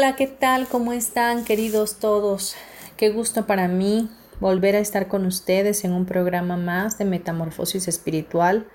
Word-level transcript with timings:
Hola, 0.00 0.16
¿qué 0.16 0.28
tal? 0.28 0.66
¿Cómo 0.66 0.94
están 0.94 1.44
queridos 1.44 1.98
todos? 1.98 2.54
Qué 2.96 3.10
gusto 3.10 3.46
para 3.46 3.68
mí 3.68 4.08
volver 4.40 4.74
a 4.74 4.78
estar 4.78 5.08
con 5.08 5.26
ustedes 5.26 5.84
en 5.84 5.92
un 5.92 6.06
programa 6.06 6.56
más 6.56 6.96
de 6.96 7.04
Metamorfosis 7.04 7.86
Espiritual. 7.86 8.66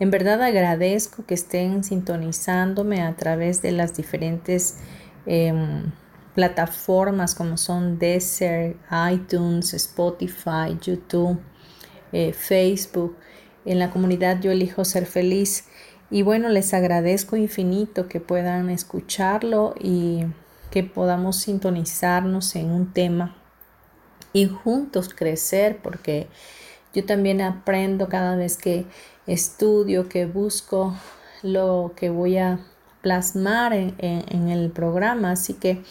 En 0.00 0.10
verdad 0.10 0.40
agradezco 0.40 1.26
que 1.26 1.34
estén 1.34 1.84
sintonizándome 1.84 3.02
a 3.02 3.14
través 3.16 3.60
de 3.60 3.72
las 3.72 3.94
diferentes 3.94 4.78
em, 5.26 5.92
plataformas 6.34 7.34
como 7.34 7.58
son 7.58 7.98
Deezer, 7.98 8.78
iTunes, 9.12 9.74
Spotify, 9.74 10.78
YouTube, 10.80 11.38
eh, 12.12 12.32
Facebook. 12.32 13.18
En 13.66 13.78
la 13.78 13.90
comunidad 13.90 14.40
Yo 14.40 14.50
elijo 14.50 14.86
ser 14.86 15.04
feliz. 15.04 15.66
Y 16.10 16.22
bueno, 16.22 16.48
les 16.48 16.72
agradezco 16.72 17.36
infinito 17.36 18.08
que 18.08 18.20
puedan 18.20 18.70
escucharlo 18.70 19.74
y 19.78 20.24
que 20.72 20.82
podamos 20.82 21.36
sintonizarnos 21.36 22.56
en 22.56 22.70
un 22.70 22.94
tema 22.94 23.36
y 24.32 24.46
juntos 24.46 25.10
crecer, 25.14 25.80
porque 25.82 26.28
yo 26.94 27.04
también 27.04 27.42
aprendo 27.42 28.08
cada 28.08 28.36
vez 28.36 28.56
que 28.56 28.86
estudio, 29.26 30.08
que 30.08 30.24
busco 30.24 30.96
lo 31.42 31.92
que 31.94 32.08
voy 32.08 32.38
a 32.38 32.60
plasmar 33.02 33.74
en, 33.74 34.48
el 34.48 34.70
programa, 34.70 35.32
así 35.32 35.52
que 35.52 35.82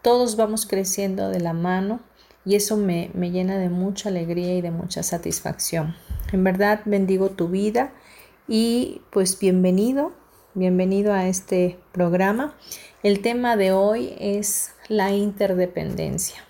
todos 0.00 0.36
vamos 0.36 0.64
creciendo 0.64 1.28
de 1.28 1.40
la 1.40 1.52
mano 1.52 1.98
y 2.44 2.54
eso 2.54 2.76
me, 2.76 3.10
me 3.14 3.32
llena 3.32 3.58
de 3.58 3.68
mucha 3.68 4.10
alegría 4.10 4.54
y 4.54 4.60
de 4.60 4.70
mucha 4.70 5.02
satisfacción. 5.02 5.96
En 6.32 6.44
verdad 6.44 6.82
bendigo 6.84 7.30
tu 7.30 7.48
vida 7.48 7.92
y 8.46 9.02
pues 9.10 9.40
bienvenido, 9.40 10.12
bienvenido 10.54 11.12
a 11.12 11.26
este 11.26 11.80
programa 11.90 12.54
el 13.02 13.20
tema 13.22 13.56
de 13.56 13.72
hoy 13.72 14.14
es 14.18 14.72
la 14.88 15.12
interdependencia. 15.12 16.44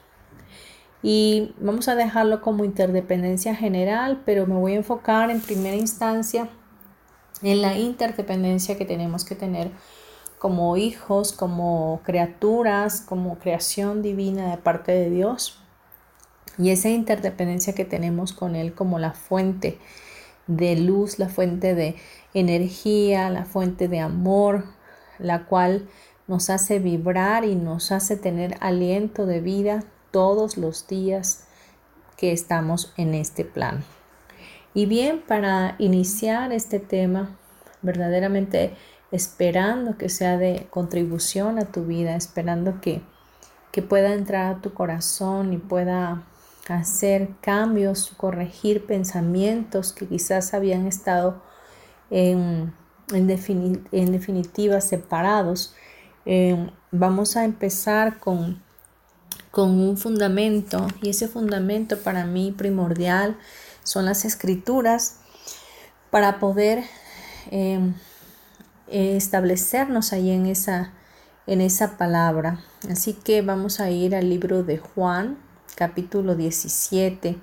Y 1.02 1.54
vamos 1.58 1.88
a 1.88 1.94
dejarlo 1.94 2.42
como 2.42 2.64
interdependencia 2.64 3.54
general, 3.54 4.22
pero 4.26 4.46
me 4.46 4.56
voy 4.56 4.72
a 4.72 4.76
enfocar 4.76 5.30
en 5.30 5.40
primera 5.40 5.76
instancia 5.76 6.48
en 7.42 7.62
la 7.62 7.78
interdependencia 7.78 8.76
que 8.76 8.84
tenemos 8.84 9.24
que 9.24 9.34
tener 9.34 9.70
como 10.38 10.76
hijos, 10.76 11.32
como 11.32 12.00
criaturas, 12.04 13.00
como 13.00 13.38
creación 13.38 14.02
divina 14.02 14.50
de 14.50 14.56
parte 14.56 14.92
de 14.92 15.10
Dios. 15.10 15.62
Y 16.58 16.70
esa 16.70 16.88
interdependencia 16.88 17.74
que 17.74 17.84
tenemos 17.84 18.32
con 18.32 18.56
Él 18.56 18.74
como 18.74 18.98
la 18.98 19.12
fuente 19.12 19.78
de 20.46 20.76
luz, 20.76 21.18
la 21.18 21.28
fuente 21.28 21.74
de 21.74 21.96
energía, 22.34 23.30
la 23.30 23.44
fuente 23.44 23.88
de 23.88 24.00
amor, 24.00 24.64
la 25.18 25.44
cual 25.44 25.88
nos 26.30 26.48
hace 26.48 26.78
vibrar 26.78 27.44
y 27.44 27.56
nos 27.56 27.90
hace 27.90 28.16
tener 28.16 28.56
aliento 28.60 29.26
de 29.26 29.40
vida 29.40 29.82
todos 30.12 30.56
los 30.56 30.86
días 30.86 31.42
que 32.16 32.30
estamos 32.30 32.92
en 32.96 33.14
este 33.14 33.44
plan. 33.44 33.82
Y 34.72 34.86
bien, 34.86 35.22
para 35.26 35.74
iniciar 35.78 36.52
este 36.52 36.78
tema, 36.78 37.36
verdaderamente 37.82 38.76
esperando 39.10 39.98
que 39.98 40.08
sea 40.08 40.38
de 40.38 40.68
contribución 40.70 41.58
a 41.58 41.64
tu 41.64 41.84
vida, 41.84 42.14
esperando 42.14 42.80
que, 42.80 43.02
que 43.72 43.82
pueda 43.82 44.14
entrar 44.14 44.54
a 44.54 44.60
tu 44.60 44.72
corazón 44.72 45.52
y 45.52 45.56
pueda 45.56 46.22
hacer 46.68 47.30
cambios, 47.40 48.12
corregir 48.16 48.86
pensamientos 48.86 49.92
que 49.92 50.06
quizás 50.06 50.54
habían 50.54 50.86
estado 50.86 51.42
en, 52.08 52.72
en, 53.12 53.88
en 53.90 54.12
definitiva 54.12 54.80
separados 54.80 55.74
eh, 56.32 56.70
vamos 56.92 57.36
a 57.36 57.44
empezar 57.44 58.20
con, 58.20 58.62
con 59.50 59.70
un 59.80 59.96
fundamento 59.96 60.86
y 61.02 61.10
ese 61.10 61.26
fundamento 61.26 61.98
para 61.98 62.24
mí 62.24 62.54
primordial 62.56 63.36
son 63.82 64.04
las 64.04 64.24
escrituras 64.24 65.16
para 66.12 66.38
poder 66.38 66.84
em, 67.50 67.94
establecernos 68.86 70.12
ahí 70.12 70.30
en 70.30 70.46
esa, 70.46 70.92
en 71.48 71.60
esa 71.60 71.98
palabra. 71.98 72.60
Así 72.88 73.12
que 73.12 73.42
vamos 73.42 73.80
a 73.80 73.90
ir 73.90 74.14
al 74.14 74.28
libro 74.28 74.62
de 74.62 74.78
Juan, 74.78 75.36
capítulo 75.74 76.36
17, 76.36 77.38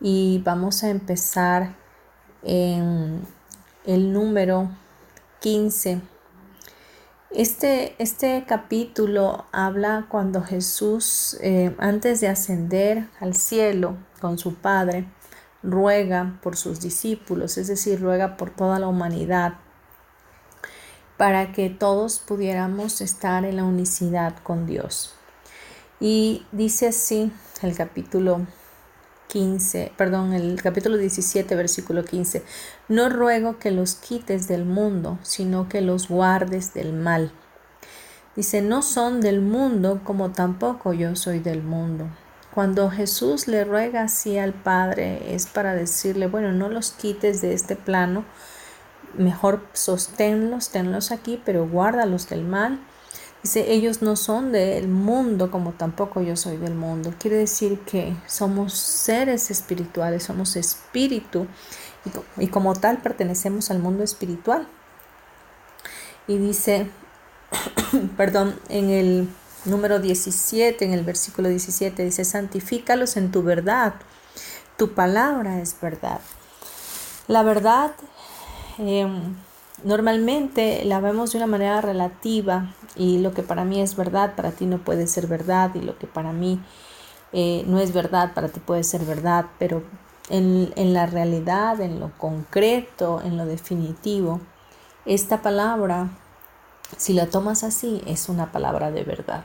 y 0.00 0.40
vamos 0.42 0.82
a 0.82 0.88
empezar 0.88 1.76
en 2.42 3.20
el 3.84 4.14
número 4.14 4.70
15 5.40 6.13
este, 7.34 7.96
este 7.98 8.44
capítulo 8.46 9.46
habla 9.52 10.06
cuando 10.08 10.42
Jesús, 10.42 11.36
eh, 11.40 11.74
antes 11.78 12.20
de 12.20 12.28
ascender 12.28 13.08
al 13.20 13.34
cielo 13.34 13.96
con 14.20 14.38
su 14.38 14.54
Padre, 14.54 15.06
ruega 15.62 16.38
por 16.42 16.56
sus 16.56 16.80
discípulos, 16.80 17.58
es 17.58 17.66
decir, 17.66 18.00
ruega 18.00 18.36
por 18.36 18.50
toda 18.50 18.78
la 18.78 18.86
humanidad, 18.86 19.54
para 21.16 21.52
que 21.52 21.70
todos 21.70 22.18
pudiéramos 22.20 23.00
estar 23.00 23.44
en 23.44 23.56
la 23.56 23.64
unicidad 23.64 24.36
con 24.42 24.66
Dios. 24.66 25.14
Y 26.00 26.46
dice 26.52 26.88
así 26.88 27.32
el 27.62 27.74
capítulo 27.76 28.46
15, 29.34 29.90
perdón, 29.96 30.32
el 30.32 30.62
capítulo 30.62 30.96
17, 30.96 31.56
versículo 31.56 32.04
15, 32.04 32.44
no 32.88 33.08
ruego 33.08 33.58
que 33.58 33.72
los 33.72 33.96
quites 33.96 34.46
del 34.46 34.64
mundo, 34.64 35.18
sino 35.22 35.68
que 35.68 35.80
los 35.80 36.06
guardes 36.06 36.72
del 36.72 36.92
mal. 36.92 37.32
Dice, 38.36 38.62
no 38.62 38.80
son 38.80 39.20
del 39.20 39.40
mundo 39.40 40.02
como 40.04 40.30
tampoco 40.30 40.92
yo 40.92 41.16
soy 41.16 41.40
del 41.40 41.64
mundo. 41.64 42.06
Cuando 42.54 42.88
Jesús 42.90 43.48
le 43.48 43.64
ruega 43.64 44.02
así 44.02 44.38
al 44.38 44.52
Padre 44.52 45.34
es 45.34 45.46
para 45.46 45.74
decirle, 45.74 46.28
bueno, 46.28 46.52
no 46.52 46.68
los 46.68 46.92
quites 46.92 47.40
de 47.40 47.54
este 47.54 47.74
plano, 47.74 48.24
mejor 49.18 49.66
sosténlos, 49.72 50.68
tenlos 50.68 51.10
aquí, 51.10 51.42
pero 51.44 51.66
guárdalos 51.66 52.28
del 52.28 52.44
mal 52.44 52.78
Dice, 53.44 53.72
ellos 53.74 54.00
no 54.00 54.16
son 54.16 54.52
del 54.52 54.88
mundo 54.88 55.50
como 55.50 55.72
tampoco 55.72 56.22
yo 56.22 56.34
soy 56.34 56.56
del 56.56 56.74
mundo. 56.74 57.12
Quiere 57.18 57.36
decir 57.36 57.78
que 57.80 58.16
somos 58.26 58.72
seres 58.72 59.50
espirituales, 59.50 60.22
somos 60.22 60.56
espíritu 60.56 61.46
y, 62.38 62.46
como 62.46 62.74
tal 62.74 63.02
pertenecemos 63.02 63.70
al 63.70 63.80
mundo 63.80 64.02
espiritual. 64.02 64.66
Y 66.26 66.38
dice, 66.38 66.88
perdón, 68.16 68.58
en 68.70 68.88
el 68.88 69.28
número 69.66 69.98
17, 69.98 70.82
en 70.82 70.94
el 70.94 71.04
versículo 71.04 71.50
17, 71.50 72.02
dice, 72.02 72.24
santifícalos 72.24 73.18
en 73.18 73.30
tu 73.30 73.42
verdad. 73.42 73.92
Tu 74.78 74.94
palabra 74.94 75.60
es 75.60 75.78
verdad. 75.82 76.20
La 77.28 77.42
verdad 77.42 77.92
em, 78.78 79.34
normalmente 79.84 80.84
la 80.84 81.00
vemos 81.00 81.32
de 81.32 81.38
una 81.38 81.46
manera 81.46 81.80
relativa 81.80 82.74
y 82.96 83.18
lo 83.18 83.32
que 83.32 83.42
para 83.42 83.64
mí 83.64 83.80
es 83.80 83.96
verdad, 83.96 84.34
para 84.34 84.50
ti 84.50 84.66
no 84.66 84.78
puede 84.78 85.06
ser 85.06 85.26
verdad 85.26 85.74
y 85.74 85.80
lo 85.80 85.98
que 85.98 86.06
para 86.06 86.32
mí 86.32 86.60
eh, 87.32 87.64
no 87.66 87.78
es 87.78 87.92
verdad, 87.92 88.32
para 88.34 88.48
ti 88.48 88.60
puede 88.60 88.84
ser 88.84 89.04
verdad, 89.04 89.46
pero 89.58 89.82
en, 90.30 90.72
en 90.76 90.94
la 90.94 91.06
realidad, 91.06 91.80
en 91.80 92.00
lo 92.00 92.16
concreto, 92.18 93.20
en 93.24 93.36
lo 93.36 93.46
definitivo, 93.46 94.40
esta 95.04 95.42
palabra, 95.42 96.08
si 96.96 97.12
la 97.12 97.26
tomas 97.26 97.62
así, 97.62 98.02
es 98.06 98.28
una 98.28 98.52
palabra 98.52 98.90
de 98.90 99.04
verdad. 99.04 99.44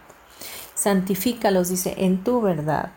santifícalos, 0.74 1.70
dice, 1.70 1.96
en 1.98 2.24
tu 2.24 2.42
verdad. 2.42 2.92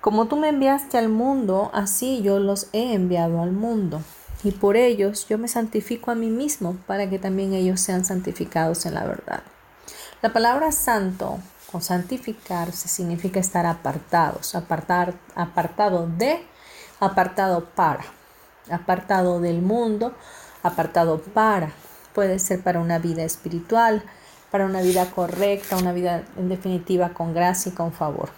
Como 0.00 0.26
tú 0.26 0.36
me 0.36 0.50
enviaste 0.50 0.98
al 0.98 1.08
mundo, 1.08 1.70
así 1.74 2.22
yo 2.22 2.38
los 2.38 2.68
he 2.72 2.94
enviado 2.94 3.42
al 3.42 3.50
mundo. 3.50 4.00
Y 4.44 4.52
por 4.52 4.76
ellos 4.76 5.26
yo 5.28 5.38
me 5.38 5.48
santifico 5.48 6.10
a 6.10 6.14
mí 6.14 6.28
mismo 6.30 6.76
para 6.86 7.08
que 7.08 7.18
también 7.18 7.52
ellos 7.52 7.80
sean 7.80 8.04
santificados 8.04 8.86
en 8.86 8.94
la 8.94 9.04
verdad. 9.04 9.42
La 10.22 10.32
palabra 10.32 10.72
santo 10.72 11.38
o 11.72 11.80
santificarse 11.80 12.88
significa 12.88 13.40
estar 13.40 13.66
apartados, 13.66 14.54
apartar, 14.54 15.14
apartado 15.34 16.06
de, 16.06 16.44
apartado 17.00 17.64
para, 17.64 18.04
apartado 18.70 19.40
del 19.40 19.62
mundo, 19.62 20.14
apartado 20.62 21.20
para. 21.20 21.72
Puede 22.14 22.38
ser 22.38 22.62
para 22.62 22.80
una 22.80 22.98
vida 22.98 23.24
espiritual, 23.24 24.02
para 24.50 24.64
una 24.64 24.80
vida 24.80 25.10
correcta, 25.10 25.76
una 25.76 25.92
vida 25.92 26.24
en 26.36 26.48
definitiva 26.48 27.10
con 27.10 27.34
gracia 27.34 27.72
y 27.72 27.74
con 27.74 27.92
favor. 27.92 28.30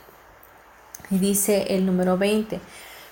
Y 1.11 1.19
dice 1.19 1.75
el 1.75 1.87
número 1.87 2.19
20, 2.19 2.61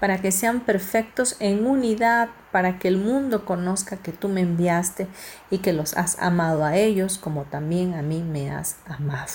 para 0.00 0.18
que 0.20 0.32
sean 0.32 0.60
perfectos 0.60 1.36
en 1.40 1.66
unidad, 1.66 2.28
para 2.52 2.78
que 2.78 2.88
el 2.88 2.96
mundo 2.96 3.44
conozca 3.44 3.96
que 3.96 4.12
tú 4.12 4.28
me 4.28 4.42
enviaste 4.42 5.08
y 5.50 5.58
que 5.58 5.72
los 5.72 5.96
has 5.96 6.18
amado 6.20 6.64
a 6.64 6.76
ellos 6.76 7.18
como 7.18 7.44
también 7.44 7.94
a 7.94 8.02
mí 8.02 8.22
me 8.22 8.50
has 8.50 8.76
amado. 8.86 9.32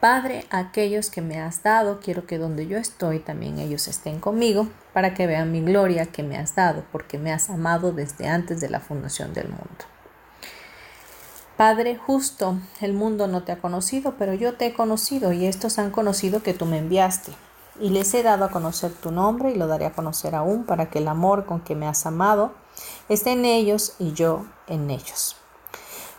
Padre, 0.00 0.44
aquellos 0.50 1.08
que 1.08 1.22
me 1.22 1.40
has 1.40 1.62
dado, 1.62 1.98
quiero 1.98 2.26
que 2.26 2.36
donde 2.36 2.66
yo 2.66 2.76
estoy 2.76 3.20
también 3.20 3.58
ellos 3.58 3.88
estén 3.88 4.20
conmigo, 4.20 4.68
para 4.92 5.14
que 5.14 5.26
vean 5.26 5.50
mi 5.50 5.62
gloria 5.62 6.04
que 6.06 6.22
me 6.22 6.36
has 6.36 6.54
dado, 6.54 6.84
porque 6.92 7.18
me 7.18 7.32
has 7.32 7.48
amado 7.48 7.90
desde 7.90 8.28
antes 8.28 8.60
de 8.60 8.68
la 8.68 8.80
fundación 8.80 9.32
del 9.32 9.48
mundo. 9.48 9.64
Padre 11.56 11.96
justo, 11.96 12.58
el 12.82 12.92
mundo 12.92 13.28
no 13.28 13.44
te 13.44 13.52
ha 13.52 13.60
conocido, 13.60 14.16
pero 14.18 14.34
yo 14.34 14.54
te 14.54 14.66
he 14.66 14.74
conocido 14.74 15.32
y 15.32 15.46
estos 15.46 15.78
han 15.78 15.90
conocido 15.90 16.42
que 16.42 16.52
tú 16.52 16.66
me 16.66 16.78
enviaste 16.78 17.32
y 17.80 17.90
les 17.90 18.12
he 18.14 18.22
dado 18.22 18.44
a 18.44 18.50
conocer 18.50 18.92
tu 18.92 19.10
nombre 19.10 19.50
y 19.50 19.56
lo 19.56 19.66
daré 19.66 19.86
a 19.86 19.92
conocer 19.92 20.34
aún 20.34 20.64
para 20.64 20.90
que 20.90 20.98
el 20.98 21.08
amor 21.08 21.44
con 21.44 21.60
que 21.60 21.74
me 21.74 21.86
has 21.86 22.06
amado 22.06 22.52
esté 23.08 23.32
en 23.32 23.44
ellos 23.44 23.94
y 23.98 24.12
yo 24.12 24.44
en 24.66 24.90
ellos. 24.90 25.36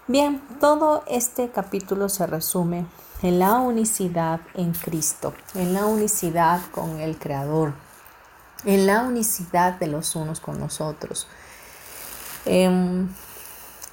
Bien, 0.07 0.41
todo 0.59 1.03
este 1.07 1.49
capítulo 1.49 2.09
se 2.09 2.27
resume 2.27 2.85
en 3.21 3.39
la 3.39 3.55
unicidad 3.55 4.41
en 4.53 4.73
Cristo, 4.73 5.33
en 5.55 5.73
la 5.73 5.85
unicidad 5.85 6.61
con 6.71 6.99
el 6.99 7.17
Creador, 7.17 7.73
en 8.65 8.85
la 8.85 9.01
unicidad 9.01 9.79
de 9.79 9.87
los 9.87 10.15
unos 10.15 10.39
con 10.39 10.59
nosotros. 10.59 11.27
Em, 12.45 13.09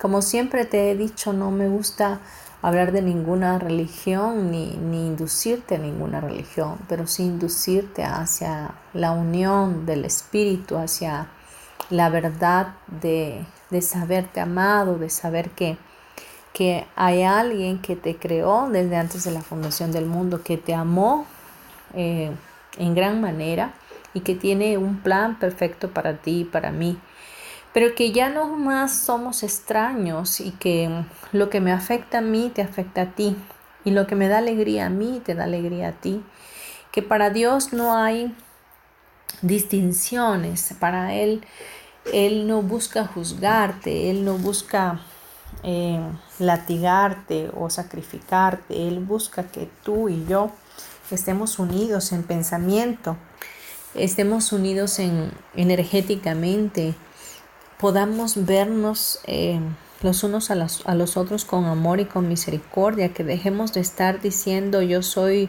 como 0.03 0.21
siempre 0.21 0.65
te 0.65 0.91
he 0.91 0.97
dicho, 0.97 1.33
no 1.33 1.53
me 1.53 1.69
gusta 1.69 2.19
hablar 2.61 2.91
de 2.91 3.03
ninguna 3.03 3.61
religión 3.61 4.51
ni, 4.51 4.73
inducirte 4.73 5.77
a 5.77 5.79
ninguna 5.79 6.21
religión, 6.21 6.77
pero 6.89 7.07
sí 7.07 7.23
inducirte 7.23 8.03
hacia 8.03 8.75
la 8.95 9.13
unión 9.13 9.87
del 9.87 10.05
espíritu, 10.05 10.77
hacia 10.77 11.29
la 11.89 12.09
verdad 12.09 12.75
de, 13.01 13.47
saberte 13.81 14.41
amado, 14.41 14.99
de 14.99 15.09
saber 15.09 15.51
que, 15.51 15.79
que 16.53 16.85
hay 16.97 17.23
alguien 17.23 17.79
que 17.81 17.95
te 17.95 18.17
creó 18.17 18.69
desde 18.71 18.97
antes 18.97 19.23
de 19.23 19.31
la 19.31 19.43
fundación 19.43 19.93
del 19.93 20.07
mundo, 20.07 20.43
que 20.43 20.57
te 20.57 20.75
amó 20.75 21.27
eh, 21.95 22.33
en 22.77 22.95
gran 22.97 23.21
manera 23.21 23.75
y 24.15 24.23
que 24.23 24.35
tiene 24.35 24.79
un 24.79 24.99
plan 24.99 25.39
perfecto 25.39 25.91
para 25.91 26.17
ti 26.17 26.41
y 26.41 26.45
para 26.45 26.73
mí 26.73 26.99
pero 27.73 27.95
que 27.95 28.13
ya 28.13 28.29
no 28.29 28.47
más 28.57 29.05
somos 29.05 29.43
extraños 29.43 30.41
y 30.41 30.53
que 30.53 31.05
lo 31.33 31.51
que 31.51 31.61
me 31.61 31.73
afecta 31.73 32.19
a 32.19 32.23
mí 32.23 32.51
te 32.55 32.63
afecta 32.63 33.03
a 33.03 33.15
ti 33.15 33.37
y 33.85 33.91
lo 33.91 34.07
que 34.07 34.15
me 34.15 34.29
da 34.29 34.39
alegría 34.39 34.87
a 34.87 34.91
mí 34.91 35.21
te 35.25 35.35
da 35.35 35.45
alegría 35.45 35.89
a 35.89 35.93
ti, 35.93 36.23
que 36.93 37.03
para 37.03 37.31
Dios 37.31 37.73
no 37.73 37.97
hay 37.97 38.35
distinciones, 39.41 40.75
para 40.79 41.15
Él, 41.15 41.45
Él 42.13 42.47
no 42.47 42.63
busca 42.63 43.07
juzgarte, 43.07 44.11
Él 44.11 44.25
no 44.25 44.37
busca 44.37 45.01
eh, 45.63 46.01
latigarte 46.39 47.51
o 47.57 47.71
sacrificarte, 47.71 48.89
Él 48.89 49.01
busca 49.01 49.45
que 49.45 49.69
tú 49.83 50.09
y 50.09 50.25
yo 50.27 50.51
estemos 51.11 51.59
unidos 51.59 52.13
en 52.13 52.23
pensamiento, 52.23 53.17
estemos 53.95 54.53
unidos 54.53 54.99
en 54.99 55.33
energéticamente, 55.55 56.95
podamos 57.83 58.47
vernos 58.47 59.19
eh, 59.27 59.59
los 60.03 60.23
unos 60.23 60.53
a 60.53 60.55
los, 60.55 60.87
a 60.87 60.95
los, 60.95 61.17
otros 61.17 61.45
con 61.45 61.65
amor 61.65 61.99
y 61.99 62.05
con 62.05 62.29
misericordia, 62.29 63.13
que 63.13 63.25
dejemos 63.25 63.73
de 63.73 63.81
estar 63.81 64.21
diciendo 64.21 64.83
yo 64.83 65.03
soy 65.03 65.49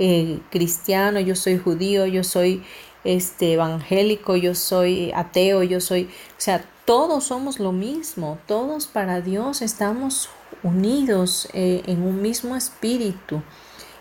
eh, 0.00 0.40
cristiano, 0.50 1.20
yo 1.20 1.36
soy 1.36 1.58
judío, 1.58 2.06
yo 2.06 2.24
soy 2.24 2.64
este 3.04 3.52
evangélico, 3.52 4.34
yo 4.34 4.56
soy 4.56 5.12
ateo, 5.14 5.62
yo 5.62 5.80
soy, 5.80 6.06
o 6.06 6.40
sea, 6.40 6.64
todos 6.86 7.22
somos 7.22 7.60
lo 7.60 7.70
mismo, 7.70 8.38
todos 8.48 8.88
para 8.88 9.20
Dios 9.20 9.62
estamos 9.62 10.28
unidos 10.64 11.48
eh, 11.52 11.84
en 11.86 12.02
un 12.02 12.20
mismo 12.20 12.56
espíritu. 12.56 13.44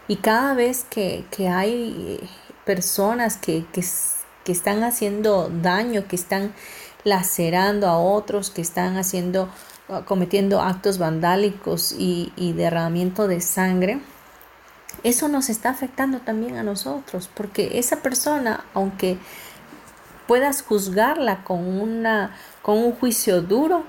Y 0.07 0.16
cada 0.16 0.56
vez 0.56 0.88
que, 0.89 1.24
que 1.30 1.50
hay 1.50 2.19
personas 2.66 3.38
que, 3.38 3.63
que, 3.71 3.83
que 4.44 4.51
están 4.51 4.81
haciendo 4.81 5.51
daño, 5.62 6.07
que 6.07 6.16
están 6.16 6.51
lacerando 7.03 7.87
a 7.87 7.97
otros, 7.97 8.49
que 8.49 8.61
están 8.61 8.97
haciendo, 8.97 9.49
uh, 9.87 10.03
cometiendo 10.05 10.61
actos 10.61 10.97
vandálicos 10.97 11.93
y, 11.97 12.53
derramamiento 12.55 13.27
de 13.27 13.41
sangre, 13.41 14.01
eso 15.03 15.27
nos 15.27 15.49
está 15.49 15.69
afectando 15.69 16.19
también 16.19 16.57
a 16.57 16.63
nosotros, 16.63 17.29
porque 17.33 17.79
esa 17.79 17.97
persona, 17.97 18.65
aunque 18.73 19.18
puedas 20.27 20.61
juzgarla 20.61 21.44
con, 21.44 21.65
una, 21.65 22.35
con 22.61 22.77
un 22.77 22.91
juicio 22.94 23.41
duro, 23.41 23.83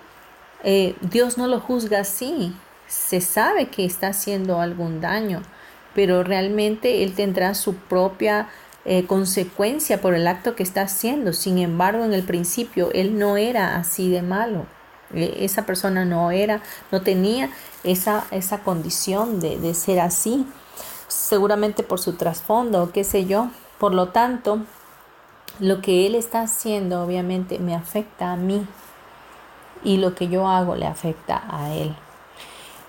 eh, 0.62 0.94
Dios 1.00 1.36
no 1.36 1.48
lo 1.48 1.60
juzga 1.60 2.00
así. 2.00 2.54
Se 2.86 3.20
sabe 3.20 3.68
que 3.68 3.84
está 3.84 4.08
haciendo 4.08 4.60
algún 4.60 5.00
daño, 5.00 5.42
pero 5.94 6.22
realmente 6.22 7.02
Él 7.02 7.14
tendrá 7.14 7.54
su 7.54 7.74
propia 7.74 8.48
eh, 8.84 9.06
consecuencia 9.06 10.00
por 10.00 10.14
el 10.14 10.26
acto 10.26 10.56
que 10.56 10.62
está 10.62 10.82
haciendo. 10.82 11.32
Sin 11.32 11.58
embargo, 11.58 12.04
en 12.04 12.14
el 12.14 12.22
principio 12.22 12.90
él 12.92 13.18
no 13.18 13.36
era 13.36 13.76
así 13.76 14.10
de 14.10 14.22
malo. 14.22 14.66
Eh, 15.14 15.38
esa 15.40 15.66
persona 15.66 16.04
no 16.04 16.30
era, 16.30 16.62
no 16.90 17.02
tenía 17.02 17.50
esa, 17.84 18.26
esa 18.30 18.60
condición 18.60 19.40
de, 19.40 19.58
de 19.58 19.74
ser 19.74 20.00
así, 20.00 20.46
seguramente 21.08 21.82
por 21.82 22.00
su 22.00 22.14
trasfondo, 22.14 22.90
qué 22.92 23.04
sé 23.04 23.26
yo. 23.26 23.50
Por 23.78 23.94
lo 23.94 24.08
tanto, 24.08 24.60
lo 25.58 25.80
que 25.82 26.06
él 26.06 26.14
está 26.14 26.42
haciendo 26.42 27.02
obviamente 27.02 27.58
me 27.58 27.74
afecta 27.74 28.32
a 28.32 28.36
mí 28.36 28.66
y 29.84 29.98
lo 29.98 30.14
que 30.14 30.28
yo 30.28 30.46
hago 30.46 30.76
le 30.76 30.86
afecta 30.86 31.42
a 31.48 31.74
él. 31.74 31.94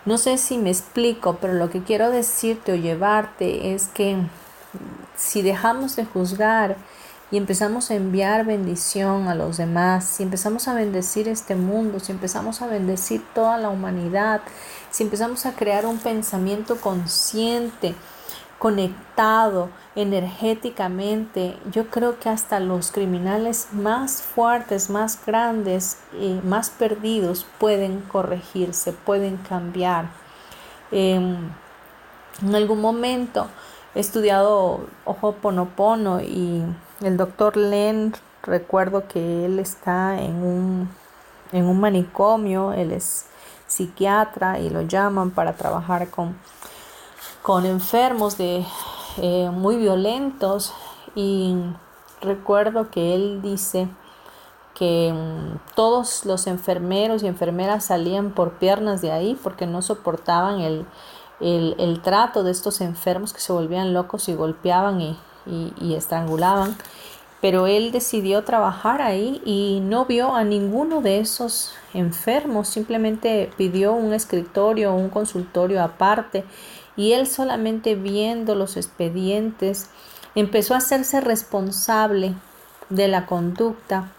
No 0.06 0.18
sé 0.18 0.38
si 0.38 0.58
me 0.58 0.70
explico, 0.70 1.38
pero 1.40 1.54
lo 1.54 1.70
que 1.70 1.84
quiero 1.84 2.10
decirte 2.10 2.74
o 2.74 2.76
llevarte 2.76 3.74
es 3.74 3.88
que 3.88 4.18
si 5.16 5.42
dejamos 5.42 5.96
de 5.96 6.06
juzgar 6.06 6.78
y 7.32 7.38
empezamos 7.38 7.92
a 7.92 7.96
enviar 7.96 8.46
bendición 8.46 9.28
a 9.28 9.36
los 9.36 9.58
demás, 9.58 10.06
si 10.06 10.24
empezamos 10.24 10.68
a 10.68 10.74
bendecir 10.74 11.28
este 11.28 11.56
mundo, 11.56 12.00
si 12.00 12.12
empezamos 12.12 12.62
a 12.62 12.68
bendecir 12.68 13.24
toda 13.34 13.58
la 13.58 13.70
humanidad, 13.70 14.42
si 14.90 15.04
empezamos 15.04 15.46
a 15.46 15.54
crear 15.54 15.86
un 15.86 15.98
pensamiento 15.98 16.76
consciente, 16.82 17.96
conectado 18.60 19.70
energéticamente, 19.96 21.58
yo 21.72 21.88
creo 21.88 22.20
que 22.20 22.30
hasta 22.30 22.60
los 22.60 22.92
criminales 22.92 23.70
más 23.72 24.22
fuertes, 24.22 24.90
más 24.90 25.18
grandes, 25.26 25.98
y 26.20 26.40
más 26.46 26.70
perdidos 26.70 27.46
pueden 27.58 28.02
corregirse, 28.02 28.94
pueden 28.94 29.38
cambiar. 29.38 30.10
Em, 30.92 31.38
en 32.42 32.56
algún 32.56 32.82
momento 32.82 33.48
estudiado 33.96 34.82
Ponopono 35.42 36.22
y 36.22 36.64
el 37.02 37.18
doctor 37.18 37.58
Len, 37.58 38.14
recuerdo 38.44 39.08
que 39.08 39.46
él 39.46 39.60
está 39.60 40.22
en 40.22 40.44
un, 40.44 40.90
en 41.52 41.66
un 41.66 41.80
manicomio, 41.80 42.74
él 42.74 42.92
es 42.92 43.26
psiquiatra 43.68 44.60
y 44.60 44.70
lo 44.70 44.82
llaman 44.82 45.32
para 45.32 45.54
trabajar 45.54 46.10
con, 46.10 46.38
con 47.42 47.66
enfermos 47.66 48.38
de 48.38 48.66
eh, 49.18 49.50
muy 49.52 49.78
violentos. 49.78 50.74
Y 51.16 51.56
recuerdo 52.22 52.90
que 52.90 53.16
él 53.16 53.42
dice 53.42 53.88
que 54.74 55.14
mm, 55.14 55.76
todos 55.76 56.26
los 56.26 56.48
enfermeros 56.48 57.24
y 57.24 57.28
enfermeras 57.28 57.86
salían 57.86 58.32
por 58.32 58.54
piernas 58.54 59.02
de 59.02 59.12
ahí 59.12 59.38
porque 59.42 59.68
no 59.68 59.82
soportaban 59.82 60.62
el, 60.62 60.86
trato 62.04 62.44
de 62.44 62.52
estos 62.52 62.82
enfermos 62.82 63.34
que 63.34 63.42
se 63.42 63.54
volvían 63.54 63.94
locos 63.94 64.30
y 64.30 64.34
golpeaban 64.34 65.02
y 65.02 65.94
estrangulaban. 65.96 66.76
Pero 67.42 67.66
él 67.66 67.92
decidió 67.92 68.44
trabajar 68.44 69.02
ahí 69.02 69.42
y 69.44 69.80
no 69.82 70.06
vio 70.06 70.36
a 70.36 70.44
ninguno 70.44 71.02
de 71.02 71.20
esos 71.20 71.74
enfermos, 71.96 72.68
simplemente 72.68 73.52
pidió 73.58 73.94
un 73.94 74.14
escritorio, 74.14 74.94
un 74.94 75.10
consultorio 75.10 75.84
aparte 75.84 76.46
y 76.96 77.14
él 77.14 77.26
solamente 77.26 77.96
viendo 77.96 78.54
los 78.54 78.78
expedientes 78.78 79.90
empezó 80.36 80.76
a 80.76 80.78
hacerse 80.78 81.20
responsable 81.20 82.36
de 82.90 83.08
la 83.08 83.26
conducta 83.26 84.12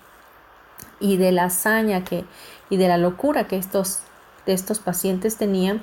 y 0.99 1.17
de 1.17 1.31
la 1.31 1.45
hazaña 1.45 2.05
que 2.05 2.25
y 2.71 2.77
de 2.77 2.89
la 2.89 2.99
locura 2.99 3.47
que 3.47 3.57
estos, 3.57 4.01
estos 4.47 4.81
pacientes 4.81 5.37
tenían 5.37 5.83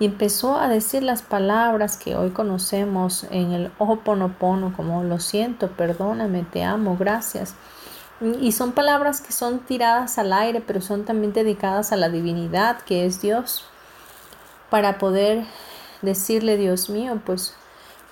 y 0.00 0.06
empezó 0.06 0.58
a 0.58 0.68
decir 0.68 1.02
las 1.02 1.20
palabras 1.20 1.98
que 1.98 2.16
hoy 2.16 2.30
conocemos 2.30 3.26
en 3.30 3.52
el 3.52 3.70
Ho'oponopono, 3.78 4.72
como 4.74 5.04
lo 5.04 5.20
siento, 5.20 5.68
perdóname, 5.68 6.42
te 6.50 6.64
amo, 6.64 6.96
gracias. 6.98 7.54
Y 8.40 8.52
son 8.52 8.72
palabras 8.72 9.20
que 9.20 9.32
son 9.32 9.58
tiradas 9.60 10.18
al 10.18 10.32
aire, 10.32 10.62
pero 10.66 10.80
son 10.80 11.04
también 11.04 11.34
dedicadas 11.34 11.92
a 11.92 11.96
la 11.96 12.08
divinidad 12.08 12.80
que 12.80 13.04
es 13.04 13.20
Dios, 13.20 13.66
para 14.70 14.96
poder 14.96 15.44
decirle, 16.00 16.56
Dios 16.56 16.88
mío, 16.88 17.20
pues 17.26 17.54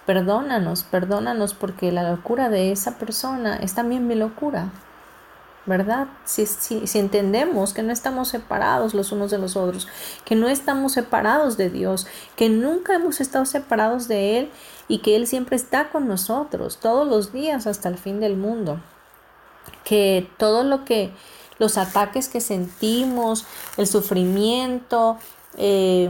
perdónanos, 0.05 0.83
perdónanos 0.83 1.55
porque 1.55 1.91
la 1.91 2.11
locura 2.11 2.51
de 2.51 2.71
esa 2.71 2.99
persona 2.99 3.57
es 3.57 3.75
también 3.75 4.07
mi 4.07 4.15
locura. 4.15 4.69
¿Verdad? 5.69 6.09
Si, 6.25 6.47
si, 6.47 6.99
entendemos 6.99 7.75
que 7.75 7.83
no 7.83 7.93
estamos 7.93 8.29
separados 8.29 8.95
los 8.95 9.13
unos 9.13 9.31
de 9.31 9.37
los 9.37 9.55
otros, 9.55 9.87
que 10.25 10.35
no 10.35 10.49
estamos 10.49 10.93
separados 10.93 11.59
de 11.59 11.69
Dios, 11.69 12.07
que 12.37 12.49
nunca 12.49 12.95
hemos 12.95 13.21
estado 13.21 13.45
separados 13.45 14.09
de 14.09 14.39
Él 14.39 14.51
y 14.89 14.99
que 14.99 15.15
Él 15.15 15.27
siempre 15.27 15.57
está 15.57 15.91
con 15.91 16.09
nosotros 16.09 16.79
todos 16.79 17.07
los 17.07 17.33
días 17.33 17.67
hasta 17.67 17.91
el 17.91 17.99
fin 17.99 18.19
del 18.19 18.37
mundo, 18.37 18.81
que 19.85 20.29
todo 20.39 20.65
lo 20.65 20.87
que 20.87 21.13
los 21.59 21.77
ataques 21.77 22.29
que 22.29 22.41
sentimos, 22.41 23.45
el 23.77 23.87
sufrimiento, 23.87 25.19
eh, 25.59 26.09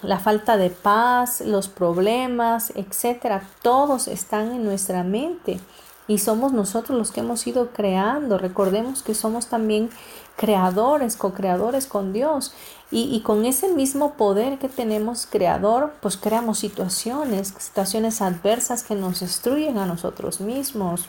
la 0.00 0.18
falta 0.18 0.56
de 0.56 0.70
paz, 0.70 1.42
los 1.42 1.68
problemas, 1.68 2.72
etcétera, 2.74 3.42
todos 3.60 4.08
están 4.08 4.52
en 4.52 4.64
nuestra 4.64 5.02
mente 5.02 5.60
y 6.06 6.18
somos 6.18 6.52
nosotros 6.52 6.98
los 6.98 7.10
que 7.10 7.20
hemos 7.20 7.46
ido 7.46 7.70
creando. 7.70 8.36
Recordemos 8.36 9.02
que 9.02 9.14
somos 9.14 9.46
también 9.46 9.90
creadores, 10.36 11.16
co-creadores 11.16 11.86
con 11.86 12.12
Dios. 12.12 12.52
Y, 12.90 13.22
con 13.22 13.44
ese 13.44 13.72
mismo 13.72 14.14
poder 14.14 14.58
que 14.58 14.68
tenemos 14.68 15.26
creador, 15.26 15.94
pues 16.00 16.16
creamos 16.16 16.60
situaciones, 16.60 17.52
situaciones 17.58 18.22
adversas 18.22 18.84
que 18.84 18.94
nos 18.94 19.18
destruyen 19.18 19.78
a 19.78 19.86
nosotros 19.86 20.40
mismos, 20.40 21.08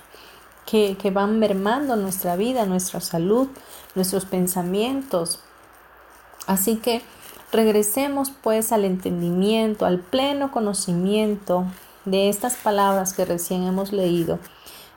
que, 0.66 0.98
que 1.00 1.12
van 1.12 1.38
mermando 1.38 1.96
nuestra 1.96 2.38
vida, 2.38 2.66
nuestra 2.66 3.02
salud, 3.02 3.50
nuestros 3.94 4.26
pensamientos. 4.26 5.42
Así 6.48 6.78
que 6.78 7.04
regresemos 7.52 8.32
pues 8.32 8.72
al 8.72 8.84
entendimiento, 8.84 9.86
al 9.86 10.00
pleno 10.00 10.52
conocimiento 10.52 11.66
de 12.06 12.30
estas 12.30 12.56
palabras 12.56 13.14
que 13.14 13.26
recién 13.26 13.62
hemos 13.62 13.92
leído 13.92 14.40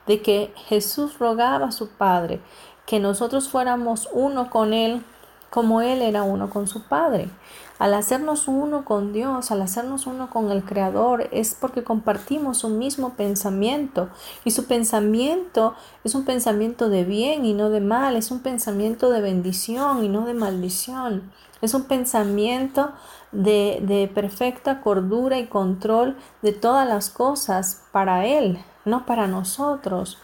de 0.09 0.23
que 0.23 0.51
Jesús 0.67 1.19
rogaba 1.19 1.67
a 1.67 1.71
su 1.71 1.89
Padre 1.89 2.41
que 2.87 2.99
nosotros 2.99 3.47
fuéramos 3.47 4.09
uno 4.11 4.49
con 4.49 4.73
Él 4.73 5.03
como 5.51 5.81
Él 5.81 6.01
era 6.01 6.23
uno 6.23 6.49
con 6.49 6.67
su 6.67 6.87
Padre. 6.87 7.29
Al 7.77 7.93
hacernos 7.93 8.47
uno 8.47 8.85
con 8.85 9.13
Dios, 9.13 9.51
al 9.51 9.61
hacernos 9.61 10.07
uno 10.07 10.31
con 10.31 10.49
el 10.49 10.63
Creador, 10.63 11.29
es 11.31 11.55
porque 11.59 11.83
compartimos 11.83 12.63
un 12.63 12.79
mismo 12.79 13.11
pensamiento. 13.11 14.09
Y 14.43 14.51
su 14.51 14.65
pensamiento 14.65 15.75
es 16.03 16.15
un 16.15 16.25
pensamiento 16.25 16.89
de 16.89 17.03
bien 17.03 17.45
y 17.45 17.53
no 17.53 17.69
de 17.69 17.79
mal, 17.79 18.15
es 18.15 18.31
un 18.31 18.39
pensamiento 18.39 19.11
de 19.11 19.21
bendición 19.21 20.03
y 20.03 20.09
no 20.09 20.25
de 20.25 20.33
maldición. 20.33 21.31
Es 21.61 21.75
un 21.75 21.83
pensamiento 21.83 22.93
de, 23.31 23.79
de 23.83 24.07
perfecta 24.07 24.81
cordura 24.81 25.37
y 25.37 25.45
control 25.45 26.17
de 26.41 26.51
todas 26.51 26.87
las 26.87 27.11
cosas 27.11 27.83
para 27.91 28.25
Él 28.25 28.59
no 28.85 29.05
para 29.05 29.27
nosotros, 29.27 30.17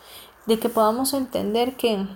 de 0.46 0.60
que 0.60 0.70
podamos 0.70 1.14
entender 1.14 1.76
que 1.76 2.08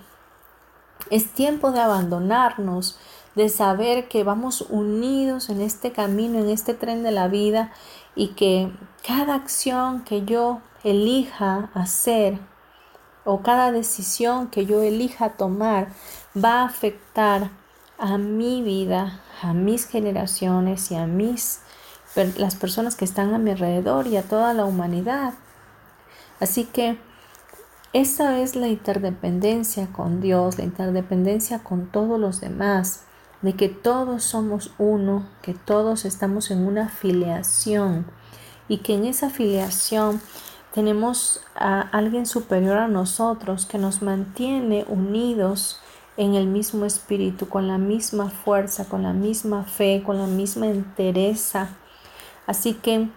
es 1.10 1.32
tiempo 1.32 1.72
de 1.72 1.80
abandonarnos, 1.80 2.98
de 3.34 3.48
saber 3.48 4.08
que 4.08 4.24
vamos 4.24 4.62
unidos 4.62 5.50
en 5.50 5.60
este 5.60 5.92
camino, 5.92 6.38
en 6.38 6.50
este 6.50 6.74
tren 6.74 7.02
de 7.02 7.12
la 7.12 7.28
vida 7.28 7.72
y 8.14 8.28
que 8.28 8.72
cada 9.06 9.34
acción 9.34 10.02
que 10.04 10.24
yo 10.24 10.60
elija 10.84 11.70
hacer 11.74 12.38
o 13.24 13.42
cada 13.42 13.70
decisión 13.70 14.48
que 14.48 14.66
yo 14.66 14.82
elija 14.82 15.30
tomar 15.30 15.88
va 16.36 16.60
a 16.60 16.64
afectar 16.64 17.50
a 17.98 18.18
mi 18.18 18.62
vida, 18.62 19.20
a 19.42 19.52
mis 19.52 19.86
generaciones 19.86 20.90
y 20.90 20.96
a 20.96 21.06
mis 21.06 21.60
las 22.36 22.56
personas 22.56 22.96
que 22.96 23.04
están 23.04 23.34
a 23.34 23.38
mi 23.38 23.50
alrededor 23.50 24.06
y 24.06 24.16
a 24.16 24.22
toda 24.22 24.52
la 24.52 24.64
humanidad. 24.64 25.34
Así 26.40 26.64
que 26.64 26.98
esa 27.92 28.40
es 28.40 28.56
la 28.56 28.68
interdependencia 28.68 29.88
con 29.92 30.20
Dios, 30.20 30.58
la 30.58 30.64
interdependencia 30.64 31.60
con 31.60 31.86
todos 31.86 32.18
los 32.18 32.40
demás, 32.40 33.04
de 33.42 33.54
que 33.54 33.68
todos 33.68 34.22
somos 34.22 34.72
uno, 34.78 35.26
que 35.42 35.54
todos 35.54 36.04
estamos 36.04 36.50
en 36.50 36.66
una 36.66 36.88
filiación 36.88 38.06
y 38.68 38.78
que 38.78 38.94
en 38.94 39.06
esa 39.06 39.30
filiación 39.30 40.20
tenemos 40.72 41.40
a 41.54 41.80
alguien 41.80 42.26
superior 42.26 42.78
a 42.78 42.88
nosotros 42.88 43.66
que 43.66 43.78
nos 43.78 44.02
mantiene 44.02 44.84
unidos 44.88 45.80
en 46.16 46.34
el 46.34 46.46
mismo 46.46 46.84
espíritu, 46.84 47.48
con 47.48 47.66
la 47.66 47.78
misma 47.78 48.30
fuerza, 48.30 48.84
con 48.84 49.02
la 49.02 49.12
misma 49.12 49.64
fe, 49.64 50.02
con 50.04 50.18
la 50.18 50.26
misma 50.26 50.66
entereza. 50.66 51.70
Así 52.46 52.74
que 52.74 53.08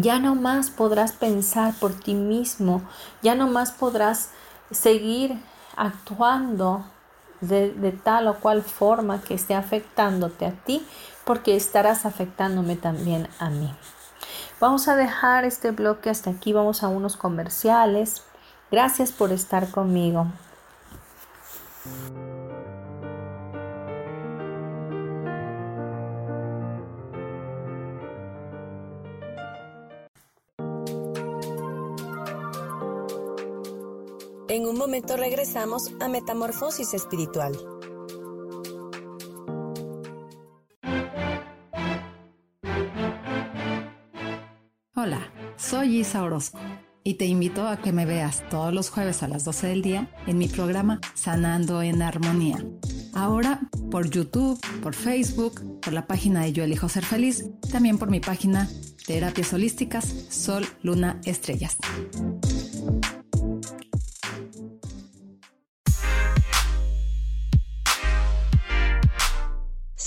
ya 0.00 0.18
no 0.18 0.34
más 0.34 0.70
podrás 0.70 1.12
pensar 1.12 1.74
por 1.74 1.94
ti 1.94 2.14
mismo, 2.14 2.82
ya 3.22 3.34
no 3.34 3.48
más 3.48 3.72
podrás 3.72 4.30
seguir 4.70 5.38
actuando 5.76 6.84
de, 7.40 7.72
de, 7.72 7.92
tal 7.92 8.28
o 8.28 8.34
cual 8.40 8.62
forma 8.62 9.22
que 9.22 9.34
esté 9.34 9.54
afectándote 9.54 10.46
a 10.46 10.52
ti, 10.52 10.86
porque 11.24 11.56
estarás 11.56 12.04
afectándome 12.04 12.76
también 12.76 13.28
a 13.38 13.48
mí. 13.48 13.72
Vamos 14.60 14.88
a 14.88 14.96
dejar 14.96 15.44
este 15.44 15.70
bloque 15.70 16.10
hasta 16.10 16.30
aquí, 16.30 16.52
vamos 16.52 16.82
a 16.82 16.88
unos 16.88 17.16
comerciales. 17.16 18.24
Gracias 18.70 19.12
por 19.12 19.32
estar 19.32 19.70
conmigo. 19.70 20.26
En 34.48 34.66
un 34.66 34.78
momento 34.78 35.18
regresamos 35.18 35.90
a 36.00 36.08
Metamorfosis 36.08 36.94
Espiritual. 36.94 37.52
Hola, 44.94 45.30
soy 45.56 45.98
Isa 45.98 46.22
Orozco 46.22 46.58
y 47.04 47.14
te 47.14 47.26
invito 47.26 47.68
a 47.68 47.76
que 47.76 47.92
me 47.92 48.06
veas 48.06 48.42
todos 48.48 48.72
los 48.72 48.88
jueves 48.88 49.22
a 49.22 49.28
las 49.28 49.44
12 49.44 49.66
del 49.66 49.82
día 49.82 50.10
en 50.26 50.38
mi 50.38 50.48
programa 50.48 50.98
Sanando 51.12 51.82
en 51.82 52.00
Armonía. 52.00 52.64
Ahora 53.12 53.60
por 53.90 54.08
YouTube, 54.08 54.58
por 54.82 54.94
Facebook, 54.94 55.80
por 55.82 55.92
la 55.92 56.06
página 56.06 56.42
de 56.44 56.54
Yo 56.54 56.64
Elijo 56.64 56.88
Ser 56.88 57.04
Feliz, 57.04 57.44
también 57.70 57.98
por 57.98 58.08
mi 58.08 58.20
página 58.20 58.66
Terapias 59.06 59.52
Holísticas 59.52 60.06
Sol, 60.30 60.66
Luna, 60.82 61.20
Estrellas. 61.24 61.76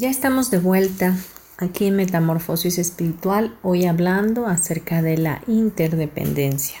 Ya 0.00 0.10
estamos 0.10 0.52
de 0.52 0.60
vuelta 0.60 1.16
aquí 1.56 1.86
en 1.86 1.96
Metamorfosis 1.96 2.78
Espiritual, 2.78 3.58
hoy 3.62 3.86
hablando 3.86 4.46
acerca 4.46 5.02
de 5.02 5.18
la 5.18 5.42
interdependencia. 5.48 6.78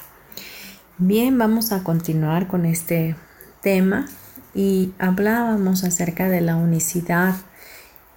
Bien, 0.98 1.36
vamos 1.36 1.72
a 1.72 1.82
continuar 1.82 2.46
con 2.46 2.64
este 2.64 3.16
tema 3.60 4.06
y 4.54 4.92
hablábamos 5.00 5.82
acerca 5.82 6.28
de 6.28 6.42
la 6.42 6.54
unicidad 6.54 7.34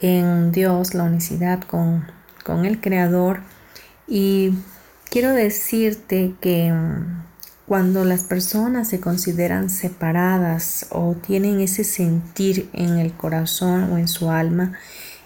en 0.01 0.51
Dios, 0.51 0.93
la 0.93 1.05
unicidad 1.05 1.61
con, 1.61 2.05
el 2.63 2.79
Creador. 2.79 3.39
Y 4.07 4.53
quiero 5.09 5.33
decirte 5.33 6.35
que 6.39 6.71
cuando 7.71 8.03
las 8.03 8.25
personas 8.25 8.89
se 8.89 8.99
consideran 8.99 9.69
separadas 9.69 10.87
o 10.89 11.15
tienen 11.15 11.61
ese 11.61 11.85
sentir 11.85 12.69
en 12.73 12.97
el 12.97 13.13
corazón 13.13 13.93
o 13.93 13.97
en 13.97 14.09
su 14.09 14.29
alma, 14.29 14.73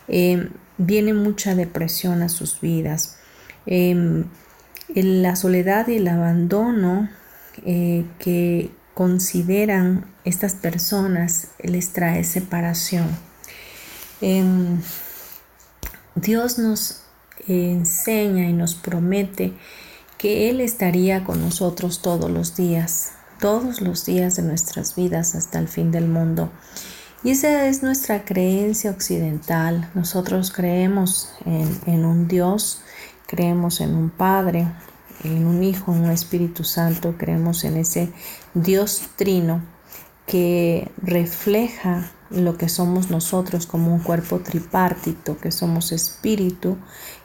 em, 0.08 0.52
viene 0.78 1.16
mucha 1.16 1.56
depresión 1.56 2.22
a 2.22 2.30
sus 2.30 2.62
vidas. 2.62 3.18
Em, 3.66 4.26
la 4.94 5.36
soledad 5.36 5.88
y 5.88 5.96
el 5.96 6.08
abandono 6.08 7.10
eh, 7.66 8.06
que 8.20 8.70
consideran 8.94 10.06
estas 10.24 10.54
personas 10.54 11.48
les 11.64 11.94
trae 11.94 12.24
separación. 12.24 13.08
Em, 14.22 14.84
Dios 16.14 16.60
nos 16.60 17.02
enseña 17.48 18.48
y 18.48 18.54
nos 18.54 18.76
promete 18.76 19.56
que 20.18 20.50
Él 20.50 20.62
estaría 20.62 21.24
con 21.24 21.42
nosotros 21.42 22.02
todos 22.02 22.30
los 22.30 22.56
días, 22.56 23.12
todos 23.40 23.82
los 23.82 24.06
días 24.06 24.36
de 24.36 24.44
nuestras 24.44 24.96
vidas 24.96 25.36
hasta 25.36 25.60
el 25.60 25.68
fin 25.68 25.92
del 25.92 26.08
mundo. 26.08 26.50
Y 27.24 27.32
esa 27.32 27.66
es 27.68 27.82
nuestra 27.82 28.24
creencia 28.24 28.92
occidental. 28.92 29.90
Nosotros 29.96 30.52
creemos 30.52 31.34
en, 31.46 32.06
un 32.06 32.28
Dios, 32.28 32.82
creemos 33.26 33.82
en 33.82 33.96
un 33.96 34.12
Padre, 34.12 34.68
en 35.24 35.48
un 35.48 35.64
Hijo, 35.64 35.92
en 35.92 36.02
un 36.02 36.12
Espíritu 36.12 36.64
Santo, 36.64 37.16
creemos 37.18 37.64
en 37.64 37.78
ese 37.78 38.12
Dios 38.54 39.02
trino 39.16 39.64
que 40.28 40.92
refleja 41.02 42.12
lo 42.30 42.58
que 42.58 42.70
somos 42.70 43.10
nosotros 43.10 43.66
como 43.66 43.94
un 43.94 44.02
cuerpo 44.02 44.40
tripartito, 44.40 45.38
que 45.40 45.52
somos 45.52 45.92
espíritu, 45.92 46.78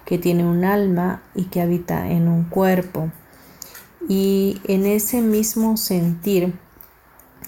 que 0.05 0.19
tiene 0.19 0.45
un 0.45 0.65
alma 0.65 1.23
y 1.35 1.45
que 1.45 1.61
habita 1.61 2.11
en 2.11 2.29
un 2.29 2.45
cuerpo. 2.45 3.11
Y 4.09 4.61
en 4.65 4.87
ese 4.87 5.21
mismo 5.21 5.77
sentir 5.77 6.55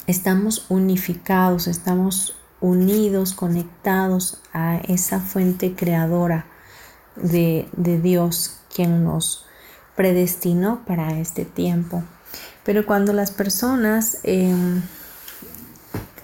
estamos 0.07 0.67
unificados, 0.69 1.67
estamos 1.67 2.37
unidos, 2.61 3.35
conectados 3.35 4.41
a 4.53 4.77
esa 4.89 5.19
fuente 5.19 5.75
creadora 5.75 6.47
de, 7.17 7.69
Dios, 8.03 8.61
quien 8.75 9.05
nos 9.05 9.45
predestinó 9.97 10.85
para 10.87 11.19
este 11.19 11.45
tiempo. 11.45 12.03
Pero 12.65 12.87
cuando 12.87 13.13
las 13.13 13.33
personas 13.33 14.19
em, 14.23 14.83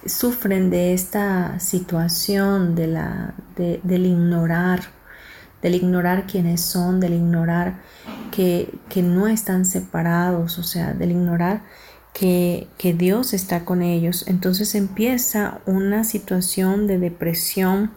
sufren 0.05 0.69
de 0.69 0.93
esta 0.93 1.59
situación 1.59 2.75
de 2.75 2.87
la, 2.87 3.33
del 3.55 4.05
ignorar, 4.05 4.98
del 5.61 5.75
ignorar 5.75 6.25
quiénes 6.25 6.61
son, 6.61 6.99
del 6.99 7.13
ignorar 7.13 7.79
que, 8.31 8.79
no 9.03 9.27
están 9.27 9.65
separados, 9.65 10.57
o 10.57 10.63
sea, 10.63 10.93
del 10.93 11.11
ignorar 11.11 11.61
que, 12.13 12.67
Dios 12.97 13.33
está 13.33 13.65
con 13.65 13.81
ellos. 13.81 14.25
Entonces 14.27 14.75
empieza 14.75 15.59
una 15.65 16.03
situación 16.03 16.87
de 16.87 16.99
depresión, 16.99 17.91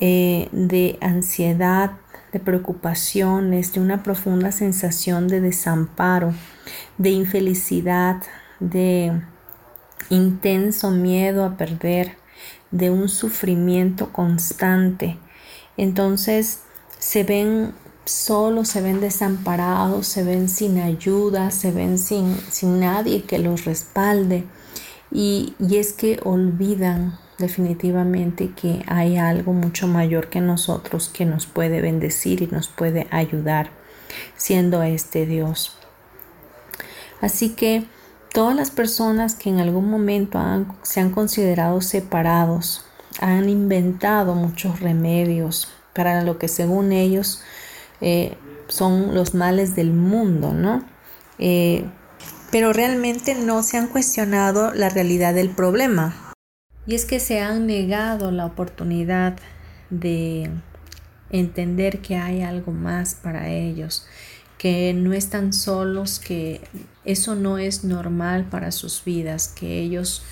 eh, 0.00 0.48
de 0.52 0.98
ansiedad, 1.00 1.92
de 2.32 2.40
preocupaciones, 2.40 3.72
de 3.72 3.80
una 3.80 4.02
profunda 4.02 4.52
sensación 4.52 5.28
de 5.28 5.40
desamparo, 5.40 6.32
de 6.96 7.10
infelicidad, 7.10 8.22
de 8.60 9.20
intenso 10.08 10.90
miedo 10.90 11.44
a 11.44 11.56
perder, 11.56 12.16
de 12.70 12.90
un 12.90 13.08
sufrimiento 13.08 14.12
constante. 14.12 15.18
Entonces 15.76 16.62
se 17.00 17.24
ven 17.24 17.74
solos, 18.04 18.68
se 18.68 18.80
ven 18.80 19.00
desamparados, 19.00 20.06
se 20.06 20.22
ven 20.22 20.48
sin 20.48 20.78
ayuda, 20.78 21.50
se 21.50 21.72
ven 21.72 21.98
sin, 21.98 22.36
sin 22.50 22.78
nadie 22.78 23.24
que 23.24 23.40
los 23.40 23.64
respalde. 23.64 24.44
Y, 25.10 25.54
y 25.58 25.78
es 25.78 25.92
que 25.92 26.20
olvidan 26.22 27.18
definitivamente 27.38 28.52
que 28.54 28.84
hay 28.86 29.16
algo 29.16 29.52
mucho 29.52 29.88
mayor 29.88 30.28
que 30.28 30.40
nosotros 30.40 31.08
que 31.08 31.24
nos 31.24 31.46
puede 31.46 31.80
bendecir 31.80 32.42
y 32.42 32.46
nos 32.46 32.68
puede 32.68 33.08
ayudar, 33.10 33.70
siendo 34.36 34.84
este 34.84 35.26
Dios. 35.26 35.76
Así 37.20 37.50
que 37.50 37.84
Todas 38.32 38.54
las 38.54 38.70
personas 38.70 39.34
que 39.34 39.50
en 39.50 39.58
algún 39.58 39.90
momento 39.90 40.38
se 40.82 41.00
han 41.00 41.10
considerado 41.10 41.80
separados 41.80 42.84
han 43.20 43.48
inventado 43.48 44.36
muchos 44.36 44.78
remedios 44.78 45.66
para 45.94 46.22
lo 46.22 46.38
que 46.38 46.48
según 46.48 46.92
ellos 46.92 47.42
eh, 48.00 48.36
son 48.68 49.14
los 49.14 49.34
males 49.34 49.74
del 49.74 49.92
mundo, 49.92 50.52
¿no? 50.52 50.84
Eh, 51.38 51.84
pero 52.50 52.72
realmente 52.72 53.34
no 53.34 53.62
se 53.62 53.78
han 53.78 53.86
cuestionado 53.86 54.72
la 54.74 54.88
realidad 54.88 55.34
del 55.34 55.50
problema. 55.50 56.32
Y 56.86 56.94
es 56.94 57.04
que 57.04 57.20
se 57.20 57.40
han 57.40 57.66
negado 57.66 58.30
la 58.30 58.46
oportunidad 58.46 59.38
de 59.90 60.50
entender 61.30 62.00
que 62.00 62.16
hay 62.16 62.42
algo 62.42 62.72
más 62.72 63.14
para 63.14 63.50
ellos, 63.50 64.06
que 64.58 64.92
no 64.94 65.12
están 65.12 65.52
solos, 65.52 66.18
que 66.18 66.60
eso 67.04 67.34
no 67.34 67.58
es 67.58 67.84
normal 67.84 68.46
para 68.50 68.72
sus 68.72 69.04
vidas, 69.04 69.48
que 69.48 69.80
ellos 69.80 70.22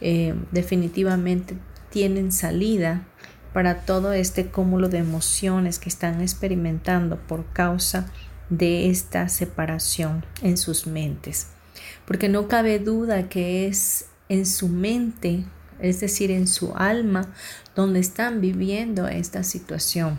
eh, 0.00 0.34
definitivamente 0.50 1.56
tienen 1.90 2.32
salida 2.32 3.06
para 3.52 3.80
todo 3.80 4.12
este 4.12 4.46
cúmulo 4.46 4.88
de 4.88 4.98
emociones 4.98 5.78
que 5.78 5.88
están 5.88 6.20
experimentando 6.20 7.16
por 7.16 7.44
causa 7.52 8.10
de 8.48 8.90
esta 8.90 9.28
separación 9.28 10.24
en 10.42 10.56
sus 10.56 10.86
mentes. 10.86 11.48
Porque 12.04 12.28
no 12.28 12.48
cabe 12.48 12.78
duda 12.78 13.28
que 13.28 13.66
es 13.66 14.06
en 14.28 14.46
su 14.46 14.68
mente, 14.68 15.44
es 15.80 16.00
decir, 16.00 16.30
en 16.30 16.46
su 16.46 16.74
alma, 16.76 17.32
donde 17.74 18.00
están 18.00 18.40
viviendo 18.40 19.08
esta 19.08 19.42
situación. 19.42 20.18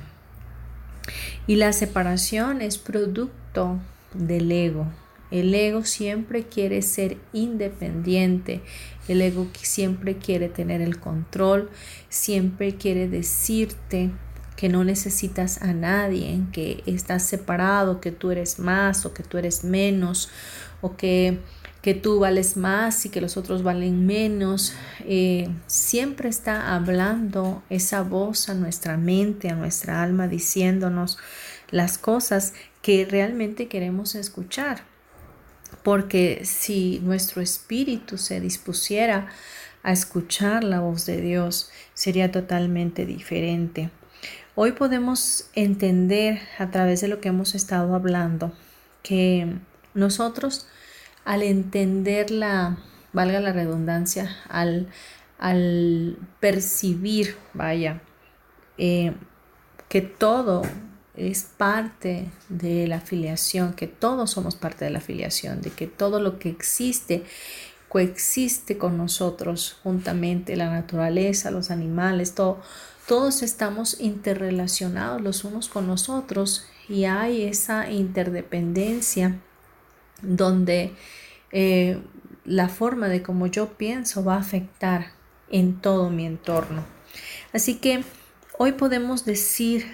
Y 1.48 1.56
la 1.56 1.74
separación 1.74 2.62
es 2.62 2.78
producto 2.78 3.80
del 4.13 4.52
ego. 4.52 4.88
El 5.32 5.54
ego 5.56 5.84
siempre 5.86 6.44
quiere 6.44 6.82
ser 6.82 7.17
independiente, 7.34 8.62
el 9.08 9.22
ego 9.22 9.48
siempre 9.62 10.17
quiere 10.17 10.50
tener 10.50 10.82
el 10.82 11.00
control, 11.00 11.70
siempre 12.10 12.76
quiere 12.76 13.08
decirte 13.08 14.12
que 14.56 14.70
no 14.70 14.84
necesitas 14.84 15.62
a 15.62 15.74
nadie, 15.74 16.39
que 16.52 16.84
estás 16.86 17.24
separado, 17.26 18.00
que 18.02 18.12
tú 18.12 18.30
eres 18.30 18.60
más 18.60 19.06
o 19.06 19.13
que 19.13 19.24
tú 19.24 19.38
eres 19.38 19.63
menos, 19.63 20.30
o 20.82 20.96
que 20.96 21.39
que 21.82 21.96
tú 21.96 22.20
vales 22.20 22.58
más 22.58 23.06
y 23.06 23.10
que 23.10 23.22
los 23.22 23.38
otros 23.38 23.63
valen 23.63 24.06
menos. 24.06 24.74
Eh, 25.02 25.50
siempre 25.67 26.30
está 26.30 26.76
hablando 26.76 27.63
esa 27.70 28.04
voz 28.04 28.50
a 28.50 28.54
nuestra 28.54 28.98
mente, 28.98 29.50
a 29.50 29.56
nuestra 29.56 30.04
alma, 30.04 30.28
diciéndonos 30.28 31.17
las 31.72 31.98
cosas 31.98 32.54
que 32.82 33.06
realmente 33.06 33.67
queremos 33.67 34.15
escuchar. 34.15 34.90
Porque 35.84 36.41
si 36.43 36.99
nuestro 37.03 37.41
espíritu 37.41 38.17
se 38.17 38.39
dispusiera 38.39 39.27
a 39.84 39.91
escuchar 39.91 40.63
la 40.63 40.79
voz 40.79 41.05
de 41.05 41.21
Dios, 41.21 41.71
sería 41.93 42.31
totalmente 42.31 43.05
diferente. 43.05 43.89
Hoy 44.55 44.73
podemos 44.73 45.49
entender 45.55 46.41
a 46.60 46.69
través 46.71 47.01
de 47.01 47.07
lo 47.07 47.21
que 47.21 47.29
hemos 47.29 47.55
estado 47.55 47.95
hablando 47.95 48.51
que 49.01 49.55
nosotros 49.93 50.67
al 51.25 51.43
entender 51.43 52.31
la, 52.31 52.77
valga 53.13 53.39
la 53.39 53.53
redundancia, 53.53 54.38
al, 54.49 54.88
al 55.39 56.17
percibir, 56.39 57.38
vaya, 57.53 58.01
eh, 58.77 59.13
que 59.88 60.01
todo 60.01 60.63
es 61.15 61.43
parte 61.43 62.30
de 62.50 62.88
la 62.88 62.97
afiliación, 62.97 63.74
que 63.74 63.88
todos 63.88 64.32
somos 64.32 64.56
parte 64.56 64.86
de 64.86 64.91
la 64.91 65.00
afiliación, 65.00 65.62
de 65.62 65.71
que 65.71 65.88
todo 65.88 66.19
lo 66.19 66.39
que 66.39 66.50
existe 66.50 67.24
coexiste 67.89 68.78
con 68.78 68.97
nosotros 68.97 69.78
juntamente, 69.84 70.56
la 70.56 70.69
naturaleza, 70.71 71.52
los 71.52 71.71
animales, 71.71 72.34
todo, 72.34 72.62
todos 73.06 73.43
estamos 73.43 74.00
interrelacionados 74.00 75.21
los 75.21 75.43
unos 75.43 75.67
con 75.67 75.88
los 75.88 76.08
otros 76.08 76.65
y 76.88 77.04
hay 77.04 77.43
esa 77.43 77.89
interdependencia 77.91 79.36
donde 80.21 80.93
eh, 81.52 82.00
la 82.45 82.69
forma 82.69 83.10
de 83.10 83.21
como 83.21 83.47
yo 83.47 83.74
pienso 83.74 84.24
va 84.24 84.36
a 84.36 84.39
afectar 84.39 85.08
en 85.50 85.82
todo 85.82 86.10
mi 86.10 86.26
entorno. 86.26 86.86
Así 87.52 87.76
que 87.76 88.04
hoy 88.58 88.71
podemos 88.71 89.26
decir 89.26 89.86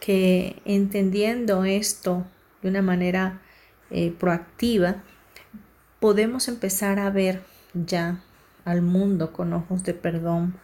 que 0.00 0.60
entendiendo 0.64 1.64
esto 1.64 2.26
de 2.62 2.68
una 2.68 2.82
manera 2.82 3.40
eh, 3.90 4.12
proactiva, 4.18 5.02
podemos 6.00 6.48
empezar 6.48 6.98
a 6.98 7.10
ver 7.10 7.42
ya 7.74 8.20
al 8.64 8.82
mundo 8.82 9.32
con 9.32 9.52
ojos 9.52 9.82
de 9.84 9.94
perdón. 9.94 10.54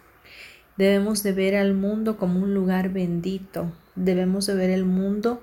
Debemos 0.77 1.23
de 1.23 1.31
ver 1.31 1.55
al 1.55 1.73
mundo 1.73 2.17
como 2.17 2.39
un 2.39 2.53
lugar 2.53 2.89
bendito. 2.89 3.71
Debemos 3.95 4.45
de 4.45 4.55
ver 4.55 4.69
el 4.69 4.85
mundo 4.85 5.41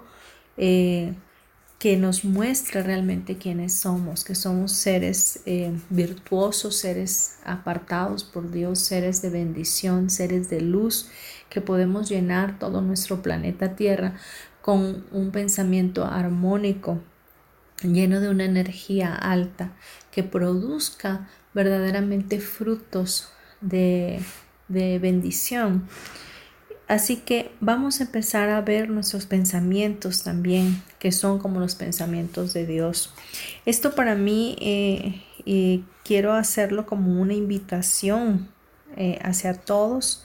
eh, 0.57 1.14
que 1.83 1.96
nos 1.96 2.24
muestra 2.24 2.83
realmente 2.85 3.38
quiénes 3.38 3.74
somos, 3.74 4.22
que 4.22 4.37
somos 4.37 4.70
seres 4.70 5.40
eh, 5.46 5.72
virtuosos, 5.90 6.76
seres 6.76 7.38
apartados 7.44 8.22
por 8.22 8.52
Dios, 8.52 8.78
seres 8.78 9.20
de 9.20 9.31
bendición, 9.31 10.09
seres 10.09 10.48
de 10.48 10.61
luz, 10.61 11.11
que 11.52 11.60
podemos 11.60 12.08
llenar 12.08 12.58
todo 12.58 12.80
nuestro 12.80 13.20
planeta 13.20 13.76
Tierra 13.76 14.14
con 14.62 15.04
un 15.12 15.32
pensamiento 15.32 16.06
armónico, 16.06 17.02
lleno 17.82 18.20
de 18.20 18.30
una 18.30 18.44
energía 18.44 19.14
alta, 19.14 19.72
que 20.10 20.22
produzca 20.22 21.28
verdaderamente 21.52 22.40
frutos 22.40 23.28
de, 23.60 24.22
de 24.68 24.98
bendición. 24.98 25.86
Así 26.88 27.16
que 27.16 27.52
vamos 27.60 28.00
a 28.00 28.04
empezar 28.04 28.48
a 28.48 28.62
ver 28.62 28.88
nuestros 28.88 29.26
pensamientos 29.26 30.22
también, 30.22 30.82
que 30.98 31.12
son 31.12 31.38
como 31.38 31.60
los 31.60 31.74
pensamientos 31.74 32.54
de 32.54 32.66
Dios. 32.66 33.12
Esto 33.66 33.94
para 33.94 34.14
mí 34.14 34.56
eh, 34.58 35.82
quiero 36.02 36.32
hacerlo 36.32 36.86
como 36.86 37.20
una 37.20 37.34
invitación 37.34 38.48
eh, 38.96 39.18
hacia 39.22 39.52
todos 39.52 40.24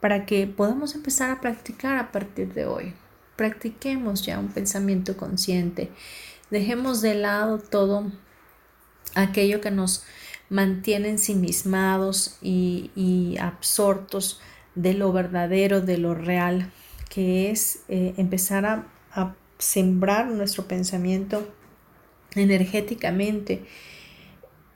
para 0.00 0.26
que 0.26 0.46
podamos 0.46 0.94
empezar 0.94 1.30
a 1.30 1.40
practicar 1.40 1.96
a 1.98 2.12
partir 2.12 2.52
de 2.54 2.66
hoy. 2.66 2.94
Practiquemos 3.36 4.24
ya 4.24 4.38
un 4.38 4.48
pensamiento 4.48 5.16
consciente. 5.16 5.90
Dejemos 6.50 7.00
de 7.00 7.14
lado 7.14 7.58
todo 7.58 8.10
aquello 9.14 9.60
que 9.60 9.70
nos 9.70 10.04
mantiene 10.48 11.10
ensimismados 11.10 12.38
y, 12.42 12.90
y 12.96 13.38
absortos 13.38 14.40
de 14.74 14.94
lo 14.94 15.12
verdadero, 15.12 15.80
de 15.80 15.98
lo 15.98 16.14
real, 16.14 16.70
que 17.08 17.50
es 17.50 17.82
eh, 17.88 18.14
empezar 18.16 18.66
a, 18.66 18.86
a 19.12 19.34
sembrar 19.58 20.26
nuestro 20.28 20.66
pensamiento 20.66 21.52
energéticamente 22.34 23.64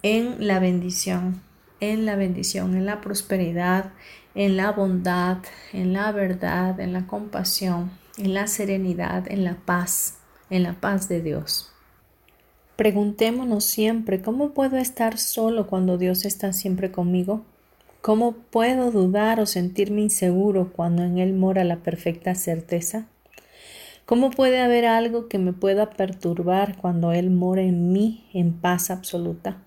en 0.03 0.47
la 0.47 0.59
bendición, 0.59 1.43
en 1.81 2.07
la 2.07 2.17
bendición, 2.17 2.77
en 2.77 2.87
la 2.87 3.01
prosperidad, 3.01 3.93
en 4.35 4.57
la 4.57 4.73
bondad, 4.73 5.39
en 5.73 5.93
la 5.93 6.11
verdad, 6.13 6.81
en 6.81 6.93
la 6.93 7.07
compasión, 7.07 7.91
en 8.19 8.35
la 8.35 8.47
serenidad, 8.47 9.31
en 9.31 9.45
la 9.45 9.57
paz, 9.65 10.19
en 10.51 10.63
la 10.65 10.75
paz 10.75 11.09
de 11.09 11.23
Dios. 11.23 11.71
Preguntémonos 12.77 13.65
siempre, 13.65 14.21
¿cómo 14.21 14.51
puedo 14.51 14.77
estar 14.77 15.19
solo 15.19 15.69
cuando 15.69 15.97
Dios 15.97 16.25
está 16.25 16.53
siempre 16.53 16.91
conmigo? 16.91 17.45
¿Cómo 18.01 18.33
puedo 18.33 18.91
dudar 18.91 19.39
o 19.39 19.47
sentirme 19.47 20.03
inseguro 20.03 20.73
cuando 20.73 21.05
en 21.05 21.19
Él 21.19 21.35
mora 21.35 21.63
la 21.63 21.77
perfecta 21.77 22.35
certeza? 22.35 23.07
¿Cómo 24.07 24.31
puede 24.31 24.61
haber 24.61 24.85
algo 24.85 25.29
que 25.29 25.39
me 25.39 25.53
pueda 25.53 25.91
perturbar 25.91 26.77
cuando 26.77 27.13
Él 27.13 27.31
mora 27.31 27.63
en 27.63 27.93
mí 27.93 28.29
en 28.35 28.53
paz 28.53 28.91
absoluta? 28.91 29.63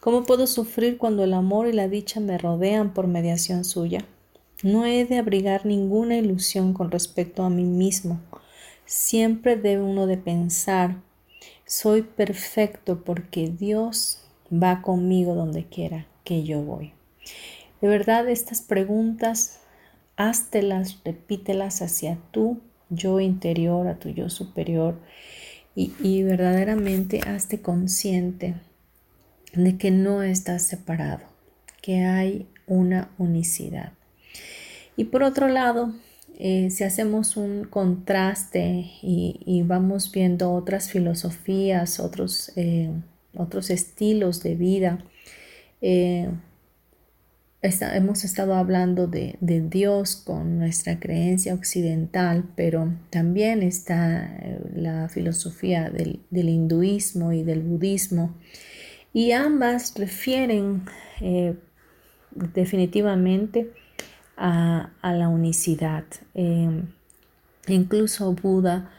¿Cómo 0.00 0.24
puedo 0.24 0.46
sufrir 0.46 0.96
cuando 0.96 1.24
el 1.24 1.34
amor 1.34 1.68
y 1.68 1.72
la 1.72 1.88
dicha 1.88 2.20
me 2.20 2.38
rodean 2.38 2.94
por 2.94 3.06
mediación 3.06 3.64
suya? 3.64 4.04
No 4.62 4.86
he 4.86 5.04
de 5.04 5.18
abrigar 5.18 5.66
ninguna 5.66 6.16
ilusión 6.16 6.72
con 6.72 6.90
respecto 6.90 7.42
a 7.42 7.50
mí 7.50 7.64
mismo. 7.64 8.20
Siempre 8.86 9.56
debe 9.56 9.82
uno 9.82 10.06
de 10.06 10.16
pensar, 10.16 10.96
soy 11.66 12.02
perfecto 12.02 13.04
porque 13.04 13.50
Dios 13.50 14.22
va 14.50 14.80
conmigo 14.80 15.34
donde 15.34 15.64
quiera 15.64 16.06
que 16.24 16.42
yo 16.42 16.62
voy. 16.62 16.92
De 17.80 17.88
verdad, 17.88 18.28
estas 18.28 18.62
preguntas, 18.62 19.60
háztelas, 20.16 20.98
repítelas 21.04 21.82
hacia 21.82 22.18
tu 22.30 22.60
yo 22.88 23.20
interior, 23.20 23.86
a 23.86 23.98
tu 23.98 24.08
yo 24.08 24.30
superior 24.30 24.98
y, 25.76 25.92
y 26.00 26.22
verdaderamente 26.22 27.20
hazte 27.20 27.60
consciente 27.60 28.54
de 29.54 29.76
que 29.76 29.90
no 29.90 30.22
estás 30.22 30.62
separado, 30.62 31.24
que 31.82 32.04
hay 32.04 32.46
una 32.66 33.10
unicidad. 33.18 33.92
Y 34.96 35.04
por 35.04 35.22
otro 35.22 35.48
lado, 35.48 35.94
eh, 36.40 36.70
si 36.70 36.84
hacemos 36.84 37.36
un 37.36 37.64
contraste 37.64 38.86
y, 39.02 39.62
vamos 39.66 40.12
viendo 40.12 40.52
otras 40.52 40.90
filosofías, 40.90 41.98
otros, 41.98 42.52
eh, 42.56 42.90
otros 43.36 43.70
estilos 43.70 44.42
de 44.42 44.54
vida, 44.54 45.04
eh, 45.80 46.28
hemos 47.60 48.24
estado 48.24 48.54
hablando 48.54 49.08
de, 49.08 49.36
Dios 49.40 50.14
con 50.14 50.58
nuestra 50.58 51.00
creencia 51.00 51.54
occidental, 51.54 52.44
pero 52.54 52.92
también 53.10 53.62
está 53.62 54.32
la 54.74 55.08
filosofía 55.08 55.90
del, 55.90 56.20
del 56.30 56.48
hinduismo 56.50 57.32
y 57.32 57.42
del 57.42 57.62
budismo 57.62 58.34
y 59.12 59.32
ambas 59.32 59.94
refieren 59.96 60.82
eh, 61.20 61.54
definitivamente 62.30 63.72
a, 64.36 64.90
la 65.02 65.28
unicidad. 65.28 66.04
Em, 66.34 66.86
incluso 67.66 68.32
Buda 68.32 68.90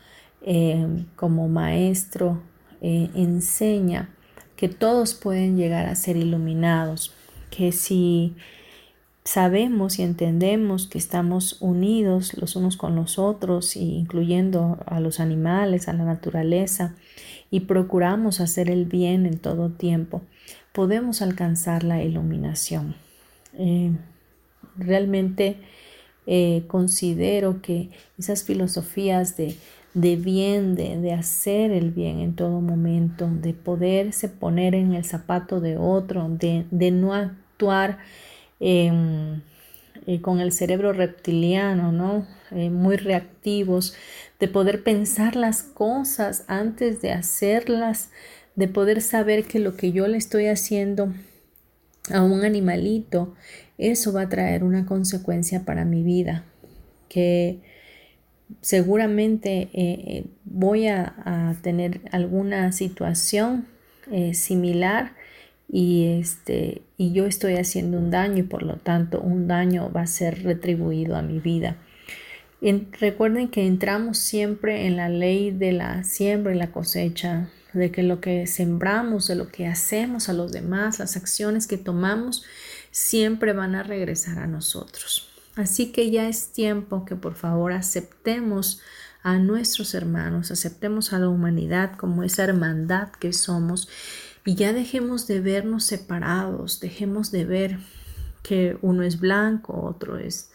em, 0.41 1.05
como 1.15 1.47
maestro 1.47 2.41
eh, 2.81 3.09
enseña 3.15 4.09
que 4.55 4.67
todos 4.67 5.13
pueden 5.13 5.55
llegar 5.55 5.85
a 5.85 5.95
ser 5.95 6.17
iluminados, 6.17 7.13
que 7.49 7.71
si 7.71 8.35
sabemos 9.23 9.99
y 9.99 10.01
entendemos 10.01 10.87
que 10.87 10.97
estamos 10.97 11.57
unidos 11.61 12.33
los 12.37 12.55
unos 12.55 12.75
con 12.75 12.95
los 12.95 13.19
otros, 13.19 13.75
incluyendo 13.75 14.79
a 14.85 14.99
los 14.99 15.19
animales, 15.19 15.87
a 15.87 15.93
la 15.93 16.03
naturaleza, 16.03 16.95
y 17.51 17.61
procuramos 17.61 18.39
hacer 18.39 18.69
el 18.69 18.85
bien 18.85 19.25
en 19.25 19.37
todo 19.37 19.69
tiempo, 19.69 20.21
podemos 20.71 21.21
alcanzar 21.21 21.83
la 21.83 22.03
iluminación. 22.03 22.95
Eh, 23.57 23.91
realmente 24.77 25.57
eh, 26.27 26.63
considero 26.67 27.61
que 27.61 27.89
esas 28.17 28.43
filosofías 28.43 29.35
de, 29.35 29.55
bien, 29.93 30.75
de, 30.75 31.13
hacer 31.13 31.71
el 31.71 31.91
bien 31.91 32.19
en 32.19 32.35
todo 32.35 32.61
momento, 32.61 33.27
de 33.29 33.53
poderse 33.53 34.29
poner 34.29 34.75
en 34.75 34.93
el 34.93 35.05
zapato 35.05 35.59
de 35.59 35.77
otro, 35.77 36.29
de, 36.29 36.91
no 36.91 37.13
actuar 37.15 37.97
eh, 38.59 38.91
con 40.21 40.39
el 40.39 40.51
cerebro 40.51 40.93
reptiliano, 40.93 41.91
¿no? 41.91 42.27
muy 42.51 42.95
reactivos, 42.95 43.95
de 44.39 44.47
poder 44.47 44.83
pensar 44.83 45.35
las 45.35 45.63
cosas 45.63 46.45
antes 46.47 47.01
de 47.01 47.11
hacerlas, 47.11 48.09
de 48.55 48.67
poder 48.67 49.01
saber 49.01 49.45
que 49.45 49.59
lo 49.59 49.75
que 49.75 49.91
yo 49.91 50.07
le 50.07 50.17
estoy 50.17 50.47
haciendo 50.47 51.13
a 52.11 52.23
un 52.23 52.43
animalito, 52.43 53.35
eso 53.77 54.13
va 54.13 54.23
a 54.23 54.29
traer 54.29 54.63
una 54.63 54.85
consecuencia 54.85 55.65
para 55.65 55.85
mi 55.85 56.03
vida, 56.03 56.43
que 57.07 57.61
seguramente 58.61 59.61
eh, 59.61 59.69
eh, 59.73 60.25
voy 60.45 60.87
a, 60.87 61.15
tener 61.61 62.01
alguna 62.11 62.71
situación 62.71 63.67
eh, 64.11 64.33
similar 64.33 65.13
y 65.67 66.19
este 66.19 66.81
y 66.97 67.11
yo 67.11 67.25
estoy 67.25 67.55
haciendo 67.55 67.97
un 67.97 68.11
daño 68.11 68.37
y 68.37 68.43
por 68.43 68.63
lo 68.63 68.77
tanto 68.77 69.19
un 69.19 69.47
daño 69.47 69.91
va 69.91 70.01
a 70.01 70.07
ser 70.07 70.43
retribuido 70.43 71.15
a 71.15 71.21
mi 71.21 71.39
vida. 71.39 71.77
Recuerden 72.61 73.47
que 73.49 73.65
entramos 73.65 74.17
siempre 74.17 74.85
en 74.85 74.97
la 74.97 75.09
ley 75.09 75.51
de 75.51 75.71
la 75.71 76.03
siembra 76.03 76.53
y 76.53 76.57
la 76.57 76.71
cosecha, 76.71 77.49
de 77.73 77.91
que 77.91 78.03
lo 78.03 78.19
que 78.19 78.47
sembramos, 78.47 79.27
de 79.27 79.35
lo 79.35 79.49
que 79.49 79.67
hacemos 79.67 80.27
a 80.27 80.33
los 80.33 80.51
demás, 80.51 80.99
las 80.99 81.15
acciones 81.15 81.67
que 81.67 81.77
tomamos, 81.77 82.43
siempre 82.91 83.53
van 83.53 83.75
a 83.75 83.83
regresar 83.83 84.39
a 84.39 84.47
nosotros. 84.47 85.29
Así 85.55 85.91
que 85.91 86.09
ya 86.09 86.27
es 86.27 86.51
tiempo 86.51 87.05
que 87.05 87.15
por 87.15 87.35
favor 87.35 87.73
aceptemos 87.73 88.81
a 89.23 89.37
nuestros 89.37 89.93
hermanos, 89.93 90.51
aceptemos 90.51 91.13
a 91.13 91.19
la 91.19 91.27
humanidad 91.27 91.95
como 91.97 92.23
esa 92.23 92.45
hermandad 92.45 93.09
que 93.09 93.33
somos 93.33 93.89
y 94.45 94.55
ya 94.55 94.73
dejemos 94.73 95.27
de 95.27 95.41
vernos 95.41 95.83
separados, 95.83 96.79
dejemos 96.79 97.31
de 97.31 97.45
ver 97.45 97.79
que 98.41 98.77
uno 98.81 99.03
es 99.03 99.19
blanco, 99.19 99.81
otro 99.83 100.17
es 100.17 100.49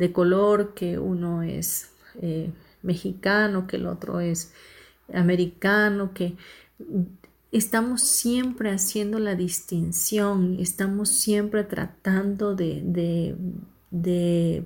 de 0.00 0.12
color, 0.12 0.72
que 0.72 0.98
uno 0.98 1.42
es 1.42 1.90
eh, 2.22 2.50
mexicano, 2.82 3.66
que 3.66 3.76
el 3.76 3.86
otro 3.86 4.18
es 4.20 4.52
americano, 5.12 6.14
que 6.14 6.36
estamos 7.52 8.00
siempre 8.00 8.70
haciendo 8.70 9.18
la 9.18 9.34
distinción, 9.34 10.56
estamos 10.58 11.10
siempre 11.10 11.64
tratando 11.64 12.54
de, 12.54 13.36
de, 13.90 14.64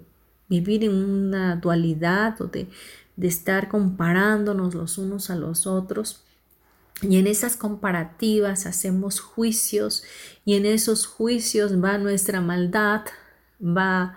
vivir 0.49 0.85
en 0.85 0.95
una 0.95 1.57
dualidad 1.57 2.41
o 2.41 2.47
de, 2.47 2.69
de 3.17 3.27
estar 3.27 3.69
comparándonos 3.69 4.75
los 4.75 4.99
unos 4.99 5.31
a 5.31 5.35
los 5.35 5.67
otros. 5.67 6.23
Y 7.03 7.17
en 7.17 7.27
esas 7.27 7.57
comparativas 7.57 8.67
hacemos 8.67 9.19
juicios 9.19 10.05
y 10.45 10.55
en 10.55 10.65
esos 10.65 11.07
juicios 11.07 11.83
va 11.83 11.99
nuestra 11.99 12.41
maldad, 12.41 13.03
va 13.61 14.17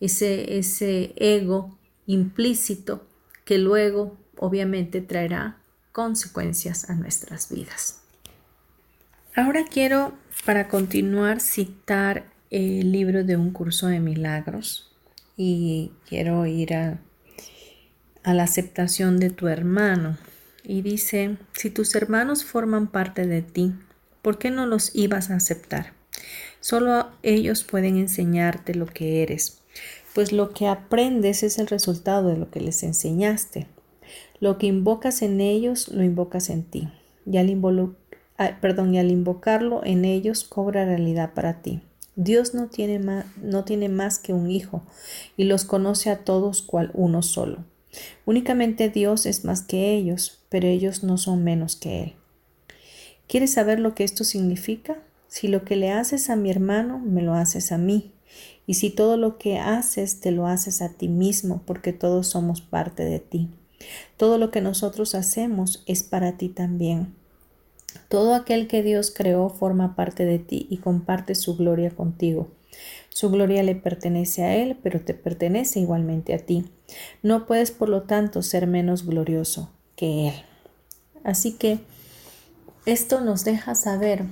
ese, 0.00 0.58
ese 0.58 1.12
ego 1.16 1.78
implícito 2.06 3.06
que 3.44 3.58
luego 3.58 4.16
obviamente 4.36 5.00
traerá 5.00 5.58
consecuencias 5.92 6.88
a 6.90 6.94
nuestras 6.94 7.50
vidas. 7.50 8.02
Ahora 9.34 9.64
quiero, 9.64 10.14
para 10.44 10.68
continuar, 10.68 11.40
citar 11.40 12.26
el 12.50 12.92
libro 12.92 13.24
de 13.24 13.36
un 13.36 13.50
curso 13.52 13.86
de 13.86 14.00
milagros 14.00 14.90
y 15.36 15.92
quiero 16.08 16.46
ir 16.46 16.74
a, 16.74 16.98
a 18.22 18.34
la 18.34 18.44
aceptación 18.44 19.18
de 19.18 19.30
tu 19.30 19.48
hermano 19.48 20.18
y 20.64 20.82
dice, 20.82 21.36
si 21.52 21.70
tus 21.70 21.94
hermanos 21.94 22.44
forman 22.44 22.88
parte 22.88 23.26
de 23.26 23.42
ti, 23.42 23.74
¿por 24.22 24.38
qué 24.38 24.50
no 24.50 24.66
los 24.66 24.94
ibas 24.94 25.30
a 25.30 25.36
aceptar? 25.36 25.92
Solo 26.60 27.10
ellos 27.22 27.64
pueden 27.64 27.96
enseñarte 27.96 28.74
lo 28.74 28.86
que 28.86 29.22
eres, 29.22 29.57
pues 30.18 30.32
lo 30.32 30.50
que 30.50 30.66
aprendes 30.66 31.44
es 31.44 31.60
el 31.60 31.68
resultado 31.68 32.30
de 32.30 32.36
lo 32.36 32.50
que 32.50 32.60
les 32.60 32.82
enseñaste. 32.82 33.68
Lo 34.40 34.58
que 34.58 34.66
invocas 34.66 35.22
en 35.22 35.40
ellos, 35.40 35.86
lo 35.86 36.02
invocas 36.02 36.50
en 36.50 36.64
ti. 36.64 36.88
Y 37.24 37.36
al, 37.36 37.48
invocarlo 37.48 37.94
en 39.84 40.04
ellos, 40.04 40.42
cobra 40.42 40.84
realidad 40.84 41.34
para 41.34 41.62
ti. 41.62 41.82
Dios 42.16 42.52
no 42.52 42.66
tiene, 42.66 42.98
más, 42.98 43.26
no 43.40 43.62
tiene 43.62 43.88
más 43.88 44.18
que 44.18 44.32
un 44.32 44.50
hijo 44.50 44.82
y 45.36 45.44
los 45.44 45.64
conoce 45.64 46.10
a 46.10 46.24
todos 46.24 46.62
cual 46.62 46.90
uno 46.94 47.22
solo. 47.22 47.58
Únicamente 48.26 48.88
Dios 48.88 49.24
es 49.24 49.44
más 49.44 49.62
que 49.62 49.94
ellos, 49.94 50.40
pero 50.48 50.66
ellos 50.66 51.04
no 51.04 51.16
son 51.16 51.44
menos 51.44 51.76
que 51.76 52.02
Él. 52.02 52.14
¿Quieres 53.28 53.52
saber 53.52 53.78
lo 53.78 53.94
que 53.94 54.02
esto 54.02 54.24
significa? 54.24 54.96
Si 55.28 55.46
lo 55.46 55.64
que 55.64 55.76
le 55.76 55.92
haces 55.92 56.28
a 56.28 56.34
mi 56.34 56.50
hermano, 56.50 56.98
me 56.98 57.22
lo 57.22 57.34
haces 57.34 57.70
a 57.70 57.78
mí. 57.78 58.10
Y 58.68 58.74
si 58.74 58.90
todo 58.90 59.16
lo 59.16 59.38
que 59.38 59.58
haces, 59.58 60.20
te 60.20 60.30
lo 60.30 60.46
haces 60.46 60.82
a 60.82 60.90
ti 60.90 61.08
mismo, 61.08 61.62
porque 61.64 61.94
todos 61.94 62.26
somos 62.26 62.60
parte 62.60 63.02
de 63.02 63.18
ti. 63.18 63.48
Todo 64.18 64.36
lo 64.36 64.50
que 64.50 64.60
nosotros 64.60 65.14
hacemos 65.14 65.82
es 65.86 66.02
para 66.02 66.36
ti 66.36 66.50
también. 66.50 67.14
Todo 68.10 68.34
aquel 68.34 68.68
que 68.68 68.82
Dios 68.82 69.10
creó 69.10 69.48
forma 69.48 69.96
parte 69.96 70.26
de 70.26 70.38
ti 70.38 70.66
y 70.68 70.76
comparte 70.76 71.34
su 71.34 71.56
gloria 71.56 71.92
contigo. 71.92 72.48
Su 73.08 73.30
gloria 73.30 73.62
le 73.62 73.74
pertenece 73.74 74.44
a 74.44 74.54
Él, 74.54 74.76
pero 74.82 75.00
te 75.00 75.14
pertenece 75.14 75.80
igualmente 75.80 76.34
a 76.34 76.38
ti. 76.38 76.70
No 77.22 77.46
puedes, 77.46 77.70
por 77.70 77.88
lo 77.88 78.02
tanto, 78.02 78.42
ser 78.42 78.66
menos 78.66 79.06
glorioso 79.06 79.70
que 79.96 80.28
Él. 80.28 80.34
Así 81.24 81.52
que 81.52 81.78
esto 82.84 83.22
nos 83.22 83.46
deja 83.46 83.74
saber 83.74 84.26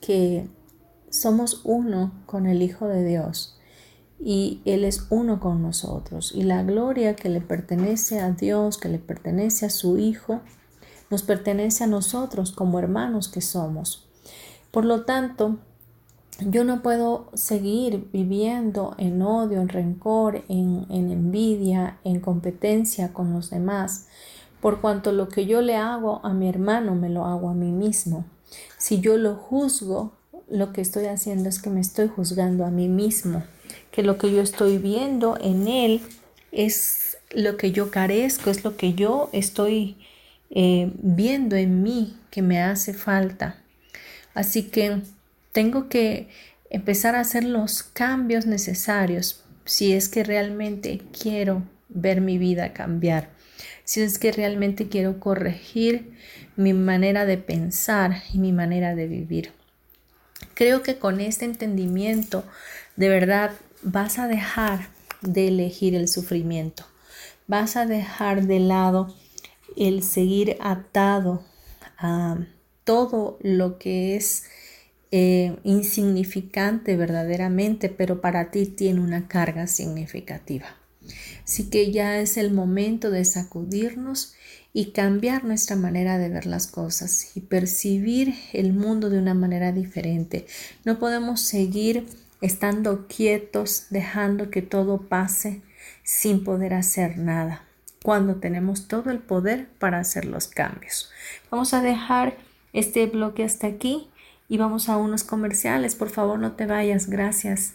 que 0.00 0.46
somos 1.10 1.62
uno 1.64 2.12
con 2.26 2.46
el 2.46 2.62
Hijo 2.62 2.86
de 2.86 3.04
Dios 3.04 3.58
y 4.24 4.60
Él 4.64 4.84
es 4.84 5.06
uno 5.10 5.40
con 5.40 5.62
nosotros. 5.62 6.32
Y 6.34 6.44
la 6.44 6.62
gloria 6.62 7.16
que 7.16 7.28
le 7.28 7.40
pertenece 7.40 8.20
a 8.20 8.30
Dios, 8.30 8.78
que 8.78 8.88
le 8.88 8.98
pertenece 8.98 9.66
a 9.66 9.70
su 9.70 9.98
Hijo, 9.98 10.40
nos 11.10 11.22
pertenece 11.22 11.84
a 11.84 11.88
nosotros 11.88 12.52
como 12.52 12.78
hermanos 12.78 13.28
que 13.28 13.40
somos. 13.40 14.06
Por 14.70 14.84
lo 14.84 15.02
tanto, 15.04 15.58
yo 16.40 16.64
no 16.64 16.82
puedo 16.82 17.28
seguir 17.34 18.08
viviendo 18.12 18.94
en 18.96 19.20
odio, 19.22 19.60
en 19.60 19.68
rencor, 19.68 20.44
en, 20.48 20.86
envidia, 20.88 21.98
en 22.04 22.20
competencia 22.20 23.12
con 23.12 23.32
los 23.32 23.50
demás, 23.50 24.06
por 24.60 24.80
cuanto 24.80 25.12
lo 25.12 25.28
que 25.28 25.46
yo 25.46 25.60
le 25.60 25.76
hago 25.76 26.20
a 26.24 26.32
mi 26.32 26.48
hermano 26.48 26.94
me 26.94 27.10
lo 27.10 27.26
hago 27.26 27.50
a 27.50 27.54
mí 27.54 27.72
mismo. 27.72 28.24
Si 28.78 29.00
yo 29.00 29.16
lo 29.16 29.34
juzgo, 29.34 30.12
lo 30.48 30.72
que 30.72 30.80
estoy 30.80 31.06
haciendo 31.06 31.48
es 31.48 31.60
que 31.60 31.70
me 31.70 31.80
estoy 31.80 32.08
juzgando 32.08 32.64
a 32.64 32.70
mí 32.70 32.88
mismo, 32.88 33.42
que 33.92 34.02
lo 34.02 34.18
que 34.18 34.32
yo 34.32 34.42
estoy 34.42 34.78
viendo 34.78 35.38
en 35.40 35.68
él 35.68 36.00
es 36.50 37.18
lo 37.30 37.56
que 37.56 37.72
yo 37.72 37.90
carezco, 37.90 38.50
es 38.50 38.64
lo 38.64 38.76
que 38.76 38.94
yo 38.94 39.30
estoy 39.32 39.96
eh, 40.50 40.90
viendo 40.94 41.56
en 41.56 41.82
mí 41.82 42.16
que 42.30 42.42
me 42.42 42.60
hace 42.60 42.94
falta. 42.94 43.62
Así 44.34 44.64
que 44.64 45.02
tengo 45.52 45.88
que 45.88 46.28
empezar 46.70 47.14
a 47.14 47.20
hacer 47.20 47.44
los 47.44 47.82
cambios 47.82 48.46
necesarios 48.46 49.44
si 49.64 49.92
es 49.92 50.08
que 50.08 50.24
realmente 50.24 51.00
quiero 51.18 51.62
ver 51.88 52.20
mi 52.20 52.38
vida 52.38 52.72
cambiar, 52.72 53.30
si 53.84 54.00
es 54.00 54.18
que 54.18 54.32
realmente 54.32 54.88
quiero 54.88 55.20
corregir 55.20 56.14
mi 56.56 56.72
manera 56.72 57.26
de 57.26 57.36
pensar 57.36 58.22
y 58.32 58.38
mi 58.38 58.52
manera 58.52 58.94
de 58.94 59.06
vivir. 59.06 59.52
Creo 60.54 60.82
que 60.82 60.96
con 60.98 61.20
este 61.20 61.44
entendimiento 61.44 62.44
de 62.96 63.08
verdad 63.08 63.52
vas 63.82 64.18
a 64.18 64.28
dejar 64.28 64.88
de 65.20 65.48
elegir 65.48 65.94
el 65.94 66.08
sufrimiento, 66.08 66.84
vas 67.46 67.76
a 67.76 67.86
dejar 67.86 68.46
de 68.46 68.60
lado 68.60 69.14
el 69.76 70.02
seguir 70.02 70.56
atado 70.60 71.42
a 71.98 72.38
todo 72.84 73.38
lo 73.42 73.78
que 73.78 74.16
es 74.16 74.44
eh, 75.10 75.56
insignificante 75.62 76.96
verdaderamente, 76.96 77.88
pero 77.88 78.20
para 78.20 78.50
ti 78.50 78.66
tiene 78.66 79.00
una 79.00 79.28
carga 79.28 79.66
significativa. 79.66 80.66
Así 81.44 81.68
que 81.68 81.92
ya 81.92 82.18
es 82.18 82.36
el 82.36 82.52
momento 82.52 83.10
de 83.10 83.24
sacudirnos 83.24 84.34
y 84.72 84.92
cambiar 84.92 85.44
nuestra 85.44 85.76
manera 85.76 86.16
de 86.16 86.28
ver 86.28 86.46
las 86.46 86.66
cosas 86.66 87.36
y 87.36 87.40
percibir 87.40 88.34
el 88.52 88.72
mundo 88.72 89.10
de 89.10 89.18
una 89.18 89.34
manera 89.34 89.72
diferente. 89.72 90.46
No 90.84 90.98
podemos 90.98 91.40
seguir 91.40 92.06
estando 92.42 93.06
quietos, 93.06 93.86
dejando 93.88 94.50
que 94.50 94.60
todo 94.60 94.98
pase 95.00 95.62
sin 96.02 96.44
poder 96.44 96.74
hacer 96.74 97.16
nada, 97.16 97.64
cuando 98.02 98.34
tenemos 98.34 98.88
todo 98.88 99.10
el 99.10 99.20
poder 99.20 99.68
para 99.78 100.00
hacer 100.00 100.26
los 100.26 100.48
cambios. 100.48 101.10
Vamos 101.50 101.72
a 101.72 101.80
dejar 101.80 102.36
este 102.72 103.06
bloque 103.06 103.44
hasta 103.44 103.68
aquí 103.68 104.10
y 104.48 104.58
vamos 104.58 104.88
a 104.88 104.96
unos 104.98 105.24
comerciales. 105.24 105.94
Por 105.94 106.10
favor, 106.10 106.38
no 106.38 106.52
te 106.52 106.66
vayas. 106.66 107.08
Gracias. 107.08 107.74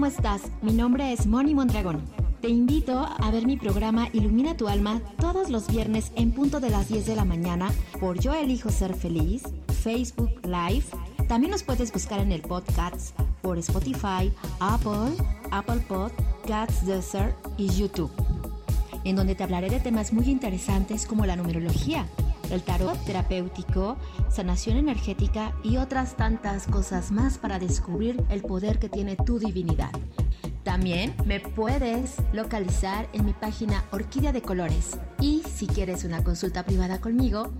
¿Cómo 0.00 0.10
estás? 0.10 0.50
Mi 0.62 0.72
nombre 0.72 1.12
es 1.12 1.26
Moni 1.26 1.54
Mondragón. 1.54 2.00
Te 2.40 2.48
invito 2.48 3.00
a 3.00 3.30
ver 3.30 3.44
mi 3.44 3.58
programa 3.58 4.08
Ilumina 4.14 4.56
tu 4.56 4.66
alma 4.66 4.98
todos 5.18 5.50
los 5.50 5.70
viernes 5.70 6.10
en 6.14 6.32
punto 6.32 6.58
de 6.58 6.70
las 6.70 6.88
10 6.88 7.04
de 7.04 7.16
la 7.16 7.26
mañana 7.26 7.70
por 8.00 8.18
Yo 8.18 8.32
Elijo 8.32 8.70
Ser 8.70 8.94
Feliz, 8.94 9.42
Facebook 9.82 10.40
Live. 10.44 10.86
También 11.28 11.50
nos 11.50 11.64
puedes 11.64 11.92
buscar 11.92 12.18
en 12.18 12.32
el 12.32 12.40
podcast 12.40 13.14
por 13.42 13.58
Spotify, 13.58 14.32
Apple, 14.58 15.22
Apple 15.50 15.84
Podcasts, 15.86 16.86
Desert 16.86 17.36
y 17.58 17.68
YouTube, 17.68 18.10
en 19.04 19.16
donde 19.16 19.34
te 19.34 19.44
hablaré 19.44 19.68
de 19.68 19.80
temas 19.80 20.14
muy 20.14 20.30
interesantes 20.30 21.04
como 21.04 21.26
la 21.26 21.36
numerología, 21.36 22.06
el 22.50 22.62
tarot 22.62 22.98
terapéutico, 23.04 23.96
sanación 24.30 24.76
energética 24.76 25.54
y 25.62 25.76
otras 25.76 26.16
tantas 26.16 26.66
cosas 26.66 27.10
más 27.12 27.38
para 27.38 27.58
descubrir 27.58 28.22
el 28.30 28.42
poder 28.42 28.78
que 28.78 28.88
tiene 28.88 29.16
tu 29.16 29.38
divinidad. 29.38 29.90
También 30.64 31.14
me 31.24 31.40
puedes 31.40 32.16
localizar 32.32 33.08
en 33.12 33.24
mi 33.24 33.32
página 33.32 33.84
Orquídea 33.92 34.32
de 34.32 34.42
Colores 34.42 34.98
y 35.20 35.42
si 35.42 35.66
quieres 35.66 36.04
una 36.04 36.22
consulta 36.22 36.64
privada 36.64 37.00
conmigo, 37.00 37.50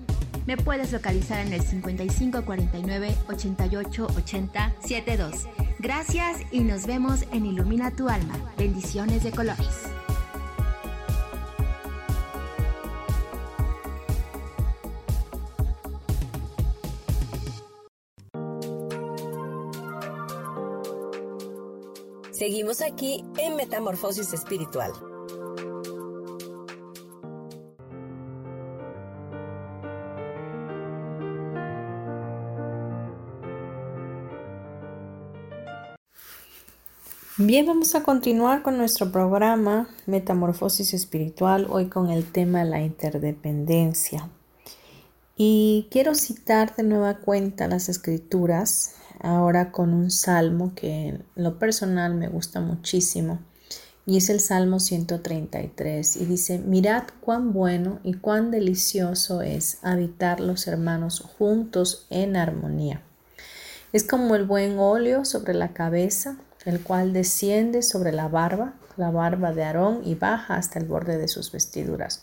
me 0.47 0.57
puedes 0.57 0.93
localizar 0.93 1.47
en 1.47 1.53
el 1.53 1.63
5549 1.63 3.15
88 3.29 4.07
80 4.17 4.73
72. 4.81 5.47
Gracias 5.79 6.43
y 6.51 6.61
nos 6.61 6.87
vemos 6.87 7.25
en 7.33 7.47
Ilumina 7.47 7.91
tu 7.91 8.09
alma. 8.09 8.35
Bendiciones 8.59 9.23
de 9.23 9.31
colores. 9.31 10.00
Seguimos 22.41 22.81
aquí 22.81 23.23
en 23.37 23.55
Metamorfosis 23.55 24.33
Espiritual. 24.33 24.93
Bien, 37.37 37.67
vamos 37.67 37.95
a 37.95 38.03
continuar 38.03 38.63
con 38.63 38.79
nuestro 38.79 39.13
programa 39.13 39.91
Metamorfosis 40.07 40.95
Espiritual, 40.95 41.67
hoy 41.69 41.89
con 41.91 42.09
el 42.09 42.25
tema 42.25 42.65
la 42.65 42.81
interdependencia. 42.81 44.31
Y 45.37 45.89
quiero 45.91 46.15
citar 46.15 46.75
de 46.75 46.85
nueva 46.85 47.19
cuenta 47.19 47.69
las 47.69 47.91
escrituras, 47.91 48.95
ahora 49.23 49.73
con 49.73 49.95
un 49.95 50.11
salmo 50.11 50.75
que 50.75 51.09
en 51.09 51.25
lo 51.37 51.59
personal 51.59 52.15
me 52.15 52.29
gusta 52.29 52.61
muchísimo, 52.61 53.41
y 54.07 54.17
es 54.17 54.31
el 54.31 54.41
Salmo 54.41 54.81
133, 54.81 56.17
y 56.17 56.25
dice, 56.25 56.59
mirad 56.59 57.05
cuán 57.21 57.53
bueno 57.53 58.01
y 58.03 58.15
cuán 58.15 58.51
delicioso 58.51 59.43
es 59.43 59.79
habitar 59.83 60.41
los 60.41 60.67
hermanos 60.67 61.21
juntos 61.21 62.07
en 62.11 62.37
armonía. 62.37 63.03
Es 63.93 64.05
como 64.05 64.35
el 64.35 64.45
buen 64.45 64.79
óleo 64.79 65.25
sobre 65.25 65.55
la 65.55 65.73
cabeza 65.73 66.37
el 66.65 66.81
cual 66.81 67.13
desciende 67.13 67.83
sobre 67.83 68.13
la 68.13 68.29
barba, 68.29 68.75
la 68.97 69.11
barba 69.11 69.53
de 69.53 69.65
Aarón, 69.65 70.03
y 70.05 70.15
baja 70.15 70.57
hasta 70.57 70.79
el 70.79 70.85
borde 70.85 71.17
de 71.17 71.29
sus 71.29 71.53
vestiduras, 71.53 72.23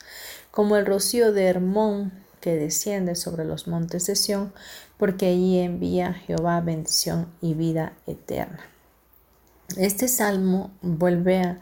como 0.51 0.75
el 0.75 0.85
rocío 0.85 1.31
de 1.31 1.45
Hermón 1.45 2.11
desciende 2.55 3.15
sobre 3.15 3.45
los 3.45 3.67
montes 3.67 4.07
de 4.07 4.15
Sión, 4.15 4.53
porque 4.97 5.27
allí 5.27 5.59
envía 5.59 6.13
Jehová 6.13 6.61
bendición 6.61 7.27
y 7.41 7.53
vida 7.53 7.93
eterna. 8.07 8.59
Este 9.75 10.07
salmo 10.07 10.71
vuelve 10.81 11.41
a, 11.41 11.59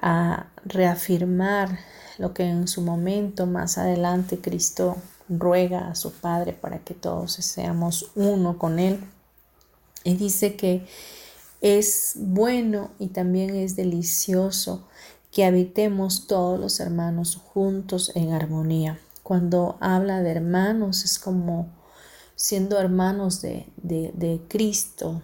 a 0.00 0.48
reafirmar 0.64 1.78
lo 2.18 2.34
que 2.34 2.44
en 2.44 2.66
su 2.66 2.82
momento 2.82 3.46
más 3.46 3.78
adelante 3.78 4.40
Cristo 4.40 4.96
ruega 5.28 5.88
a 5.88 5.94
su 5.94 6.12
Padre 6.12 6.52
para 6.52 6.80
que 6.80 6.94
todos 6.94 7.32
seamos 7.32 8.10
uno 8.14 8.58
con 8.58 8.78
Él. 8.78 9.00
Y 10.04 10.16
dice 10.16 10.56
que 10.56 10.86
es 11.60 12.14
bueno 12.16 12.90
y 12.98 13.08
también 13.08 13.54
es 13.54 13.76
delicioso 13.76 14.86
que 15.32 15.44
habitemos 15.44 16.26
todos 16.26 16.58
los 16.58 16.80
hermanos 16.80 17.36
juntos 17.36 18.12
en 18.14 18.32
armonía. 18.32 18.98
Cuando 19.28 19.76
habla 19.80 20.22
de 20.22 20.30
hermanos 20.30 21.04
es 21.04 21.18
como 21.18 21.68
siendo 22.34 22.80
hermanos 22.80 23.42
de, 23.42 24.40
Cristo, 24.48 25.20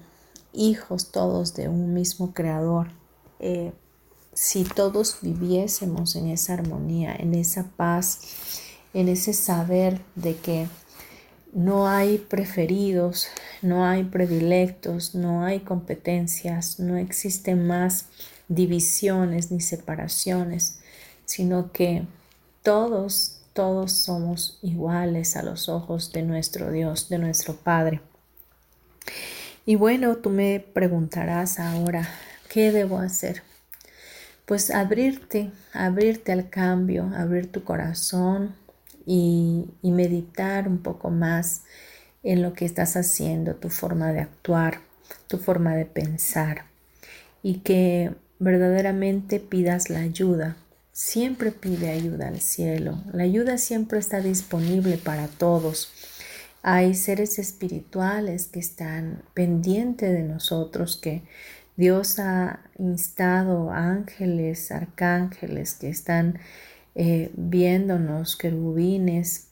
hijos 0.52 1.10
todos 1.10 1.54
de 1.54 1.70
un 1.70 1.94
mismo 1.94 2.34
creador. 2.34 2.88
Eh, 3.40 3.72
si 4.34 4.64
todos 4.64 5.20
viviésemos 5.22 6.16
en 6.16 6.26
esa 6.26 6.52
armonía, 6.52 7.16
en 7.16 7.32
esa 7.32 7.70
paz, 7.78 8.20
en 8.92 9.08
ese 9.08 9.32
saber 9.32 10.02
de 10.16 10.36
que 10.36 10.68
no 11.54 11.88
hay 11.88 12.18
preferidos, 12.18 13.28
no 13.62 13.86
hay 13.86 14.04
predilectos, 14.04 15.14
no 15.14 15.44
hay 15.44 15.60
competencias, 15.60 16.78
no 16.78 16.98
existen 16.98 17.66
más 17.66 18.08
divisiones 18.48 19.50
ni 19.50 19.62
separaciones, 19.62 20.80
sino 21.24 21.72
que 21.72 22.06
todos, 22.62 23.40
todos 23.54 23.92
somos 23.92 24.58
iguales 24.60 25.36
a 25.36 25.42
los 25.42 25.70
ojos 25.70 26.12
de 26.12 26.22
nuestro 26.22 26.70
Dios, 26.70 27.08
de 27.08 27.18
nuestro 27.18 27.54
Padre. 27.54 28.02
Y 29.64 29.76
bueno, 29.76 30.16
tú 30.16 30.28
me 30.28 30.60
preguntarás 30.60 31.58
ahora, 31.58 32.06
¿qué 32.50 32.70
debo 32.70 32.98
hacer? 32.98 33.42
Pues 34.44 34.70
abrirte, 34.70 35.50
abrirte 35.72 36.32
al 36.32 36.50
cambio, 36.50 37.10
abrir 37.16 37.50
tu 37.50 37.64
corazón, 37.64 38.54
y, 39.06 39.66
meditar 39.82 40.68
un 40.68 40.78
poco 40.78 41.10
más 41.10 41.62
en 42.22 42.42
lo 42.42 42.52
que 42.54 42.64
estás 42.64 42.96
haciendo, 42.96 43.56
tu 43.56 43.68
forma 43.68 44.12
de 44.12 44.20
actuar, 44.20 44.80
tu 45.28 45.38
forma 45.38 45.74
de 45.74 45.84
pensar 45.84 46.66
y 47.42 47.58
que 47.58 48.14
verdaderamente 48.38 49.40
pidas 49.40 49.90
la 49.90 50.00
ayuda. 50.00 50.56
Siempre 50.94 51.50
pide 51.50 51.90
ayuda 51.90 52.28
al 52.28 52.40
cielo. 52.40 53.02
La 53.12 53.24
ayuda 53.24 53.58
siempre 53.58 53.98
está 53.98 54.20
disponible 54.20 54.96
para 54.96 55.26
todos. 55.26 55.92
Hay 56.62 56.94
seres 56.94 57.40
espirituales 57.40 58.46
que 58.46 58.60
están 58.60 59.24
pendientes 59.34 60.12
de 60.12 60.22
nosotros, 60.22 60.96
que 60.96 61.24
Dios 61.76 62.20
ha 62.20 62.60
instado 62.78 63.72
ángeles, 63.72 64.70
arcángeles 64.70 65.74
que 65.74 65.88
están 65.88 66.38
eh, 66.94 67.32
viéndonos, 67.34 68.36
querubines, 68.36 69.48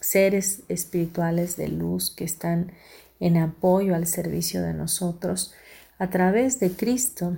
seres 0.00 0.64
espirituales 0.68 1.56
de 1.56 1.68
luz 1.68 2.10
que 2.10 2.24
están 2.24 2.72
en 3.20 3.36
apoyo 3.36 3.94
al 3.94 4.08
servicio 4.08 4.60
de 4.60 4.74
nosotros 4.74 5.54
a 6.00 6.10
través 6.10 6.58
de 6.58 6.72
Cristo. 6.72 7.36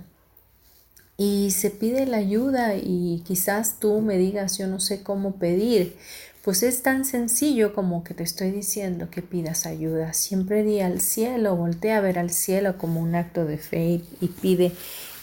Y 1.25 1.53
se 1.53 1.71
pide 1.71 2.05
la 2.05 2.17
ayuda 2.17 2.75
y 2.75 3.23
quizás 3.25 3.77
tú 3.79 4.01
me 4.01 4.19
digas, 4.19 4.59
yo 4.59 4.67
no 4.67 4.81
sé 4.81 5.05
cómo 5.05 5.37
pedir. 5.37 5.97
Pues 6.43 6.65
es 6.65 6.83
tan 6.83 7.05
sencillo 7.05 7.75
como 7.75 8.03
que 8.03 8.13
te 8.13 8.25
estoy 8.25 8.51
diciendo 8.51 9.09
que 9.09 9.23
pidas 9.23 9.65
ayuda. 9.65 10.15
Siempre 10.15 10.65
di 10.65 10.81
al 10.81 11.01
cielo, 11.01 11.55
voltea 11.55 11.99
a 11.99 12.01
ver 12.01 12.19
al 12.19 12.31
cielo 12.31 12.77
como 12.77 13.01
un 13.01 13.15
acto 13.15 13.45
de 13.45 13.57
fe 13.59 14.01
y 14.21 14.27
pide 14.27 14.73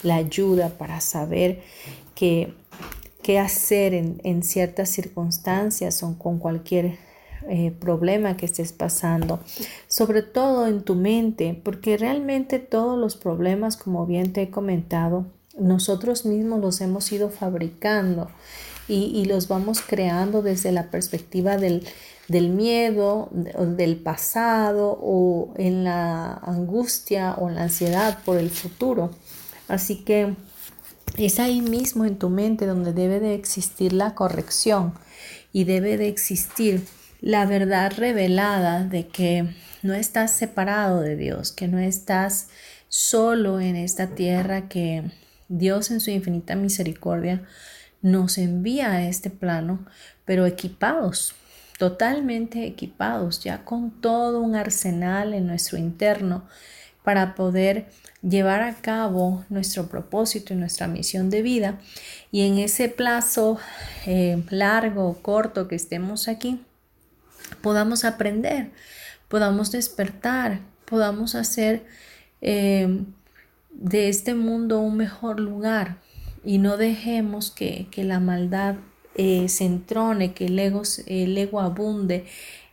la 0.01 0.15
ayuda 0.15 0.69
para 0.69 1.01
saber 1.01 1.59
que 2.15 2.53
qué 3.21 3.37
hacer 3.37 3.93
en, 3.93 4.43
ciertas 4.43 4.87
circunstancias 4.87 6.01
o 6.01 6.17
con 6.17 6.39
cualquier 6.39 6.97
eh, 7.49 7.71
problema 7.77 8.37
que 8.37 8.45
estés 8.45 8.71
pasando, 8.71 9.41
sobre 9.89 10.21
todo 10.21 10.65
en 10.65 10.81
tu 10.81 10.95
mente, 10.95 11.59
porque 11.61 11.97
realmente 11.97 12.59
todos 12.59 12.97
los 12.97 13.17
problemas, 13.17 13.75
como 13.75 14.05
bien 14.05 14.31
te 14.31 14.43
he 14.43 14.49
comentado, 14.49 15.25
nosotros 15.59 16.25
mismos 16.25 16.59
los 16.59 16.81
hemos 16.81 17.11
ido 17.11 17.29
fabricando 17.29 18.29
y, 18.87 19.25
los 19.25 19.47
vamos 19.47 19.81
creando 19.81 20.41
desde 20.41 20.71
la 20.71 20.89
perspectiva 20.89 21.57
del, 21.57 21.85
del 22.27 22.49
miedo, 22.49 23.29
del 23.31 23.97
pasado 23.97 24.97
o 24.99 25.53
en 25.57 25.83
la 25.83 26.33
angustia 26.33 27.35
o 27.37 27.51
la 27.51 27.63
ansiedad 27.63 28.17
por 28.25 28.37
el 28.37 28.49
futuro. 28.49 29.11
Así 29.67 29.97
que 29.97 30.35
es 31.17 31.39
ahí 31.39 31.61
mismo 31.61 32.05
en 32.05 32.17
tu 32.17 32.29
mente 32.29 32.65
donde 32.65 32.93
debe 32.93 33.19
de 33.19 33.35
existir 33.35 33.93
la 33.93 34.15
corrección 34.15 34.93
y 35.53 35.65
debe 35.65 35.97
de 35.97 36.07
existir 36.07 36.87
la 37.21 37.45
verdad 37.45 37.93
revelada 37.95 38.83
de 38.83 39.07
que 39.07 39.45
no 39.83 39.93
estás 39.93 40.31
separado 40.31 41.01
de 41.01 41.15
Dios, 41.15 41.51
que 41.51 41.67
no 41.67 41.79
estás 41.79 42.47
solo 42.87 43.59
en 43.59 43.75
esta 43.75 44.07
tierra, 44.07 44.67
que 44.67 45.11
Dios 45.49 45.91
en 45.91 45.99
su 45.99 46.11
infinita 46.11 46.55
misericordia 46.55 47.43
nos 48.01 48.37
envía 48.37 48.91
a 48.91 49.07
este 49.07 49.29
plano, 49.29 49.85
pero 50.23 50.45
equipados, 50.45 51.35
totalmente 51.77 52.65
equipados, 52.65 53.43
ya 53.43 53.65
con 53.65 53.91
todo 53.91 54.39
un 54.39 54.55
arsenal 54.55 55.33
en 55.33 55.47
nuestro 55.47 55.77
interno 55.77 56.45
para 57.03 57.35
poder 57.35 57.87
llevar 58.21 58.61
a 58.61 58.75
cabo 58.75 59.45
nuestro 59.49 59.87
propósito 59.87 60.53
y 60.53 60.57
nuestra 60.57 60.87
misión 60.87 61.29
de 61.29 61.41
vida. 61.41 61.79
Y 62.31 62.45
en 62.45 62.59
ese 62.59 62.89
plazo 62.89 63.57
eh, 64.05 64.43
largo 64.49 65.07
o 65.07 65.21
corto 65.21 65.67
que 65.67 65.75
estemos 65.75 66.27
aquí, 66.27 66.61
podamos 67.61 68.05
aprender, 68.05 68.71
podamos 69.27 69.71
despertar, 69.71 70.59
podamos 70.85 71.35
hacer 71.35 71.85
eh, 72.41 73.03
de 73.71 74.09
este 74.09 74.33
mundo 74.33 74.79
un 74.79 74.97
mejor 74.97 75.39
lugar 75.39 76.01
y 76.43 76.57
no 76.57 76.77
dejemos 76.77 77.51
que, 77.51 77.87
la 77.95 78.19
maldad 78.19 78.75
eh, 79.15 79.49
se 79.49 79.65
entrone, 79.65 80.33
que 80.33 80.45
el 80.45 80.57
ego, 80.59 80.83
el 81.07 81.37
ego 81.37 81.61
abunde 81.61 82.25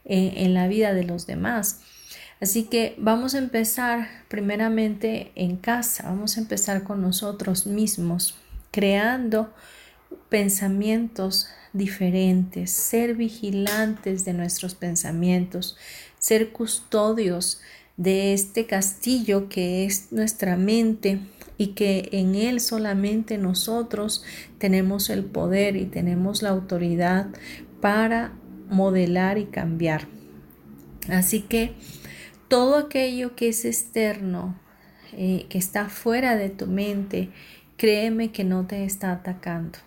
en 0.05 0.55
la 0.55 0.68
vida 0.68 0.94
de 0.94 1.03
los 1.03 1.26
demás. 1.26 1.80
Así 2.40 2.64
que 2.64 2.94
vamos 2.99 3.34
a 3.34 3.38
empezar 3.38 4.09
primeramente 4.28 5.32
en 5.34 5.57
casa, 5.57 6.05
vamos 6.05 6.36
a 6.36 6.40
empezar 6.40 6.82
con 6.82 7.01
nosotros 7.01 7.66
mismos, 7.66 8.36
creando 8.70 9.55
pensamientos 10.28 11.49
diferentes, 11.72 12.72
ser 12.72 13.14
vigilantes 13.14 14.24
de 14.24 14.34
nuestros 14.34 14.74
pensamientos, 14.74 15.76
ser 16.18 16.53
custodios 16.53 17.61
de 17.97 18.34
este 18.34 18.66
castillo 18.66 19.49
que 19.49 19.84
es 19.84 20.12
nuestra 20.12 20.57
mente 20.57 21.20
y 21.59 21.68
que 21.68 22.09
en 22.12 22.34
él 22.34 22.61
solamente 22.61 23.38
nosotros 23.38 24.22
tenemos 24.59 25.09
el 25.09 25.24
poder 25.24 25.76
y 25.76 25.86
tenemos 25.86 26.42
la 26.42 26.51
autoridad 26.51 27.28
para 27.80 28.32
modelar 28.68 29.38
y 29.38 29.47
cambiar. 29.47 30.07
Así 31.09 31.40
que 31.40 31.74
todo 32.49 32.76
aquello 32.76 33.34
que 33.36 33.49
es 33.49 33.64
externo, 33.64 34.59
eh, 35.12 35.47
que 35.49 35.59
está 35.59 35.88
fuera 35.88 36.36
de 36.36 36.51
tu 36.51 36.66
mente, 36.66 37.30
créeme 37.76 38.32
que 38.32 38.44
no 38.44 38.66
te 38.66 38.84
está 38.84 39.12
atacando 39.12 39.78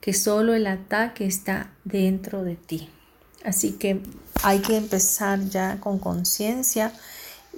que 0.00 0.12
solo 0.12 0.54
el 0.54 0.66
ataque 0.66 1.26
está 1.26 1.72
dentro 1.84 2.42
de 2.42 2.56
ti. 2.56 2.88
Así 3.44 3.72
que 3.72 4.00
hay 4.42 4.60
que 4.60 4.76
empezar 4.76 5.40
ya 5.48 5.78
con 5.80 5.98
conciencia 5.98 6.92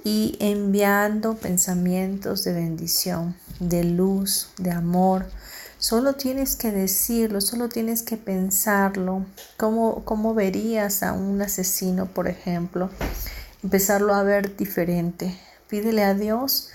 y 0.03 0.37
enviando 0.39 1.35
pensamientos 1.35 2.43
de 2.43 2.53
bendición, 2.53 3.35
de 3.59 3.83
luz, 3.83 4.49
de 4.57 4.71
amor. 4.71 5.25
Solo 5.77 6.13
tienes 6.13 6.55
que 6.55 6.71
decirlo, 6.71 7.41
solo 7.41 7.69
tienes 7.69 8.03
que 8.03 8.17
pensarlo. 8.17 9.25
¿Cómo, 9.57 10.03
cómo 10.05 10.33
verías 10.33 11.03
a 11.03 11.13
un 11.13 11.41
asesino, 11.41 12.07
por 12.07 12.27
ejemplo? 12.27 12.89
Empezarlo 13.63 14.13
a 14.13 14.23
ver 14.23 14.55
diferente. 14.55 15.37
Pídele 15.67 16.03
a 16.03 16.13
Dios 16.13 16.69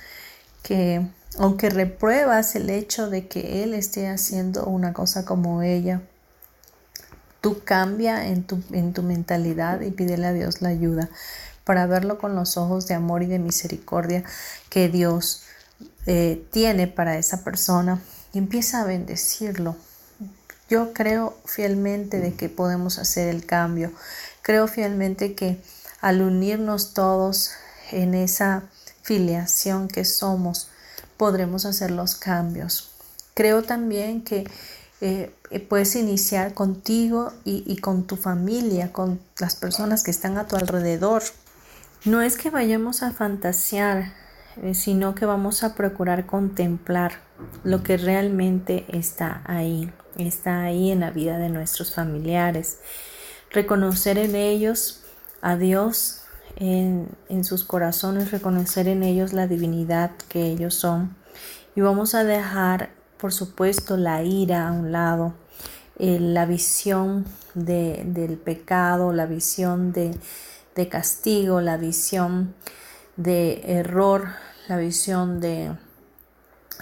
que 0.62 1.07
aunque 1.39 1.71
repruebas 1.71 2.57
el 2.57 2.69
hecho 2.71 3.11
de 3.11 3.29
que 3.29 3.62
él 3.62 3.75
esté 3.75 4.09
haciendo 4.09 4.64
una 4.64 4.93
cosa 4.93 5.25
como 5.25 5.62
ella, 5.62 6.03
tú 7.41 7.61
cambia 7.64 8.27
en 8.27 8.43
tu, 8.45 8.62
en 8.73 8.93
tu 8.93 9.03
mentalidad 9.03 9.81
y 9.83 9.91
pídele 9.91 10.27
a 10.27 10.33
Dios 10.33 10.61
la 10.62 10.71
ayuda 10.71 11.09
para 11.69 11.87
verlo 11.87 12.16
con 12.16 12.35
los 12.35 12.57
ojos 12.57 12.87
de 12.87 12.95
amor 12.95 13.23
y 13.23 13.27
de 13.27 13.39
misericordia 13.39 14.25
que 14.71 14.89
Dios 14.89 15.43
eh, 16.07 16.43
tiene 16.51 16.87
para 16.87 17.19
esa 17.19 17.45
persona 17.45 18.01
y 18.33 18.39
empieza 18.39 18.81
a 18.81 18.87
bendecirlo. 18.87 19.77
Yo 20.71 20.95
creo 20.95 21.37
fielmente 21.45 22.21
de 22.21 22.33
que 22.33 22.49
podemos 22.49 22.99
hacer 22.99 23.29
el 23.29 23.45
cambio. 23.45 23.93
Creo 24.41 24.66
fielmente 24.66 25.35
que 25.35 25.61
al 26.01 26.23
unirnos 26.23 26.95
todos 26.95 27.51
en 27.91 28.14
esa 28.14 28.62
filiación 29.03 29.89
que 29.89 30.07
somos, 30.07 30.71
podremos 31.19 31.66
hacer 31.66 31.91
los 31.91 32.14
cambios. 32.14 32.93
Creo 33.35 33.62
también 33.62 34.25
que 34.25 34.51
eh, 35.03 35.31
puedes 35.69 35.95
iniciar 35.97 36.55
contigo 36.55 37.31
y, 37.45 37.77
con 37.77 38.07
tu 38.07 38.16
familia, 38.16 38.91
con 38.91 39.21
las 39.39 39.55
personas 39.55 40.03
que 40.03 40.11
están 40.11 40.39
a 40.39 40.47
tu 40.47 40.57
alrededor. 40.57 41.23
No 42.05 42.22
es 42.22 42.36
que 42.36 42.51
vayamos 42.51 43.03
a 43.03 43.11
fantasear, 43.11 44.12
eh, 44.62 44.74
sino 44.74 45.16
que 45.16 45.26
vamos 45.26 45.64
a 45.64 45.74
procurar 45.74 46.26
contemplar 46.26 47.12
lo 47.64 47.82
que 47.82 47.96
realmente 47.96 48.84
está 48.88 49.42
ahí, 49.44 49.92
está 50.16 50.62
ahí 50.62 50.92
en 50.92 51.01
la 51.01 51.11
vida 51.11 51.38
de 51.38 51.49
nuestros 51.49 51.92
familiares. 51.92 52.78
Reconocer 53.51 54.16
en 54.16 54.36
ellos 54.36 55.03
a 55.42 55.57
Dios 55.57 56.22
en, 56.57 57.09
sus 57.42 57.64
corazones, 57.64 58.30
reconocer 58.30 58.86
en 58.86 59.03
ellos 59.03 59.32
la 59.32 59.49
divinidad 59.49 60.12
que 60.28 60.46
ellos 60.46 60.74
son. 60.74 61.16
Y 61.74 61.80
vamos 61.80 62.14
a 62.14 62.22
dejar, 62.22 62.90
por 63.18 63.32
supuesto, 63.32 63.96
la 63.96 64.22
ira 64.22 64.68
a 64.68 64.72
un 64.72 64.92
lado, 64.92 65.34
eh, 65.99 66.18
la 66.20 66.46
visión 66.46 67.24
del 67.55 68.38
pecado, 68.44 69.12
la 69.12 69.26
visión 69.26 69.92
de, 69.92 70.12
castigo, 70.87 71.61
la 71.62 71.79
visión 71.79 72.55
de 73.16 73.62
error, 73.64 74.29
la 74.68 74.76
visión 74.76 75.41
de, 75.41 75.72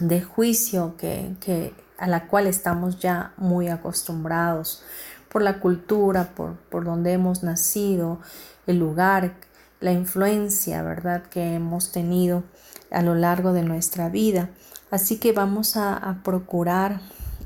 de 0.01 0.21
juicio 0.21 0.97
que, 0.99 1.73
a 1.97 2.09
la 2.09 2.27
cual 2.27 2.47
estamos 2.47 2.99
ya 2.99 3.33
muy 3.37 3.69
acostumbrados 3.69 4.83
por 5.31 5.41
la 5.41 5.61
cultura, 5.61 6.35
por, 6.35 6.57
por 6.57 6.85
donde 6.85 7.13
hemos 7.13 7.45
nacido, 7.45 8.21
el 8.67 8.79
lugar 8.79 9.37
la 9.81 9.93
influencia, 9.93 10.83
¿verdad?, 10.83 11.23
que 11.31 11.55
hemos 11.55 11.93
tenido 11.93 12.45
a 12.91 13.03
lo 13.03 13.15
largo 13.15 13.53
de 13.53 13.63
nuestra 13.63 14.09
vida. 14.09 14.51
Así 14.91 15.19
que 15.19 15.33
vamos 15.33 15.77
a, 15.77 16.21
procurar 16.25 17.01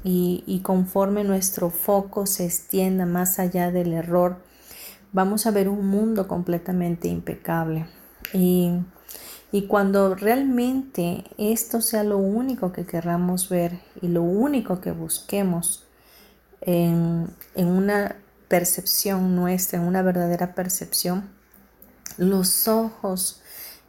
y, 0.05 0.61
conforme 0.63 1.25
nuestro 1.25 1.71
foco 1.71 2.27
se 2.27 2.47
extienda 2.47 3.07
más 3.07 3.39
allá 3.39 3.71
del 3.71 3.93
error, 3.93 4.39
vamos 5.13 5.47
a 5.47 5.51
ver 5.51 5.69
un 5.69 5.87
mundo 5.87 6.29
completamente 6.29 7.09
impecable. 7.09 7.87
Y, 8.33 8.73
cuando 9.69 10.15
realmente 10.15 11.25
esto 11.37 11.81
sea 11.81 12.05
lo 12.05 12.19
único 12.19 12.73
que 12.73 12.87
querramos 12.87 13.49
ver 13.49 13.81
y 14.01 14.09
lo 14.09 14.23
único 14.23 14.81
que 14.81 14.93
busquemos 14.93 15.87
en, 16.61 17.29
en 17.57 17.67
una 17.67 18.17
percepción 18.47 19.35
nuestra, 19.35 19.81
en 19.81 19.87
una 19.87 20.03
verdadera 20.03 20.55
percepción, 20.55 21.31
los 22.17 22.69
ojos 22.69 23.41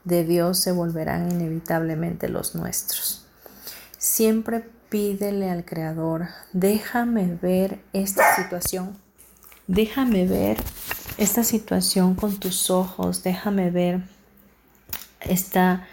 de 0.03 0.23
Dios 0.23 0.57
se 0.59 0.71
volverán 0.71 1.31
inevitablemente 1.31 2.27
los 2.27 2.55
nuestros. 2.55 3.25
Siempre 3.99 4.67
pídele 4.89 5.49
al 5.49 5.63
Creador, 5.63 6.27
déjame 6.53 7.37
ver 7.39 7.79
esta 7.93 8.35
situación, 8.35 8.97
déjame 9.67 10.25
ver 10.25 10.57
esta 11.17 11.43
situación 11.43 12.15
con 12.15 12.37
tus 12.37 12.69
ojos, 12.69 13.23
déjame 13.23 13.69
ver 13.69 14.01
esta, 15.21 15.87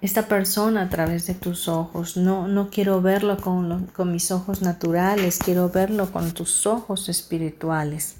esta 0.00 0.28
persona 0.28 0.82
a 0.82 0.88
través 0.88 1.26
de 1.26 1.34
tus 1.34 1.68
ojos. 1.68 2.16
No, 2.16 2.48
no 2.48 2.70
quiero 2.70 3.00
verlo 3.02 3.36
con, 3.36 3.86
con 3.86 4.12
mis 4.12 4.30
ojos 4.30 4.62
naturales, 4.62 5.38
quiero 5.38 5.68
verlo 5.68 6.10
con 6.10 6.32
tus 6.32 6.66
ojos 6.66 7.08
espirituales. 7.08 8.16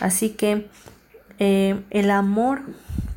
Así 0.00 0.30
que 0.30 0.68
eh, 1.38 1.82
el 1.90 2.10
amor 2.10 2.62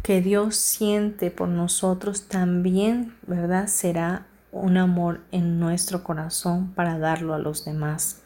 que 0.03 0.21
Dios 0.21 0.55
siente 0.55 1.31
por 1.31 1.49
nosotros 1.49 2.27
también, 2.27 3.15
¿verdad? 3.27 3.67
Será 3.67 4.25
un 4.51 4.77
amor 4.77 5.21
en 5.31 5.59
nuestro 5.59 6.03
corazón 6.03 6.71
para 6.73 6.97
darlo 6.97 7.33
a 7.33 7.39
los 7.39 7.65
demás. 7.65 8.21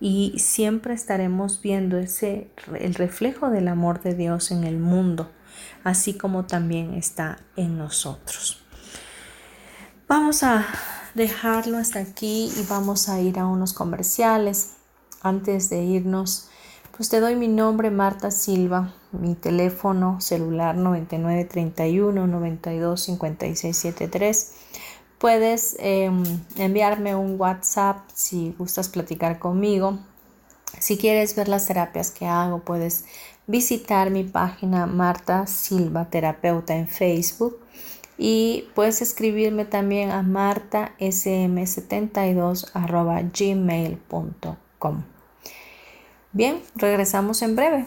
Y 0.00 0.38
siempre 0.38 0.94
estaremos 0.94 1.62
viendo 1.62 1.98
ese 1.98 2.50
el 2.78 2.94
reflejo 2.94 3.50
del 3.50 3.68
amor 3.68 4.02
de 4.02 4.14
Dios 4.14 4.50
en 4.50 4.64
el 4.64 4.78
mundo, 4.78 5.30
así 5.84 6.14
como 6.14 6.44
también 6.44 6.94
está 6.94 7.38
en 7.56 7.78
nosotros. 7.78 8.62
Vamos 10.08 10.42
a 10.42 10.66
dejarlo 11.14 11.78
hasta 11.78 11.98
aquí 12.00 12.52
y 12.56 12.66
vamos 12.68 13.08
a 13.08 13.20
ir 13.20 13.38
a 13.38 13.46
unos 13.46 13.72
comerciales. 13.72 14.74
Antes 15.22 15.70
de 15.70 15.82
irnos, 15.82 16.50
pues 16.96 17.08
te 17.08 17.20
doy 17.20 17.34
mi 17.36 17.48
nombre, 17.48 17.90
Marta 17.90 18.30
Silva, 18.30 18.94
mi 19.12 19.34
teléfono 19.34 20.20
celular 20.20 20.76
9931 20.76 22.26
92 22.26 23.08
Puedes 25.18 25.76
em, 25.78 26.22
enviarme 26.56 27.14
un 27.14 27.40
WhatsApp 27.40 28.08
si 28.14 28.54
gustas 28.58 28.88
platicar 28.88 29.38
conmigo. 29.38 29.98
Si 30.78 30.98
quieres 30.98 31.34
ver 31.36 31.48
las 31.48 31.66
terapias 31.66 32.10
que 32.10 32.26
hago, 32.26 32.60
puedes 32.60 33.04
visitar 33.46 34.10
mi 34.10 34.24
página 34.24 34.86
Marta 34.86 35.46
Silva 35.46 36.10
Terapeuta 36.10 36.74
en 36.74 36.88
Facebook 36.88 37.60
y 38.18 38.68
puedes 38.74 39.00
escribirme 39.02 39.64
también 39.64 40.10
a 40.10 40.22
martasm72 40.22 42.72
gmail.com. 43.32 45.02
Bien, 46.32 46.60
regresamos 46.74 47.42
en 47.42 47.54
breve. 47.56 47.86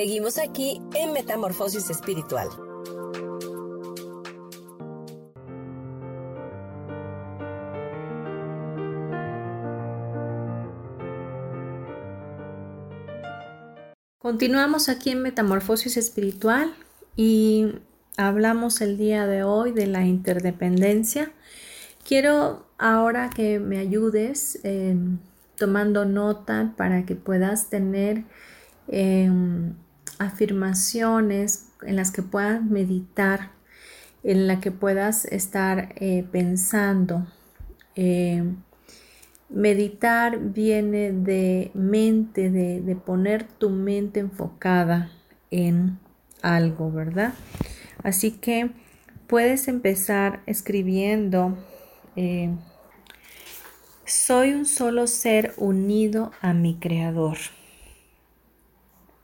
Seguimos 0.00 0.38
aquí 0.38 0.80
en 0.94 1.12
Metamorfosis 1.12 1.90
Espiritual. 1.90 2.48
Continuamos 14.16 14.88
aquí 14.88 15.10
en 15.10 15.20
Metamorfosis 15.20 15.98
Espiritual 15.98 16.72
y 17.14 17.66
hablamos 18.16 18.80
el 18.80 18.96
día 18.96 19.26
de 19.26 19.42
hoy 19.42 19.72
de 19.72 19.86
la 19.86 20.06
interdependencia. 20.06 21.30
Quiero 22.08 22.64
ahora 22.78 23.28
que 23.28 23.60
me 23.60 23.76
ayudes 23.76 24.60
eh, 24.64 24.96
tomando 25.56 26.06
nota 26.06 26.72
para 26.78 27.04
que 27.04 27.16
puedas 27.16 27.68
tener 27.68 28.24
em, 28.88 29.74
afirmaciones 30.20 31.70
en 31.82 31.96
las 31.96 32.10
que 32.10 32.22
puedas 32.22 32.62
meditar, 32.62 33.52
en 34.22 34.46
la 34.46 34.60
que 34.60 34.70
puedas 34.70 35.24
estar 35.24 35.94
eh, 35.96 36.24
pensando. 36.30 37.26
Em, 37.94 38.56
meditar 39.48 40.38
viene 40.38 41.10
de 41.12 41.70
mente, 41.72 42.50
de, 42.50 42.96
poner 42.96 43.44
tu 43.44 43.70
mente 43.70 44.20
enfocada 44.20 45.10
en 45.50 45.98
algo, 46.42 46.92
¿verdad? 46.92 47.32
Así 48.04 48.32
que 48.32 48.70
puedes 49.26 49.68
empezar 49.68 50.42
escribiendo, 50.44 51.56
eh, 52.14 52.54
soy 54.04 54.52
un 54.52 54.66
solo 54.66 55.06
ser 55.06 55.54
unido 55.56 56.30
a 56.42 56.52
mi 56.52 56.78
creador. 56.78 57.38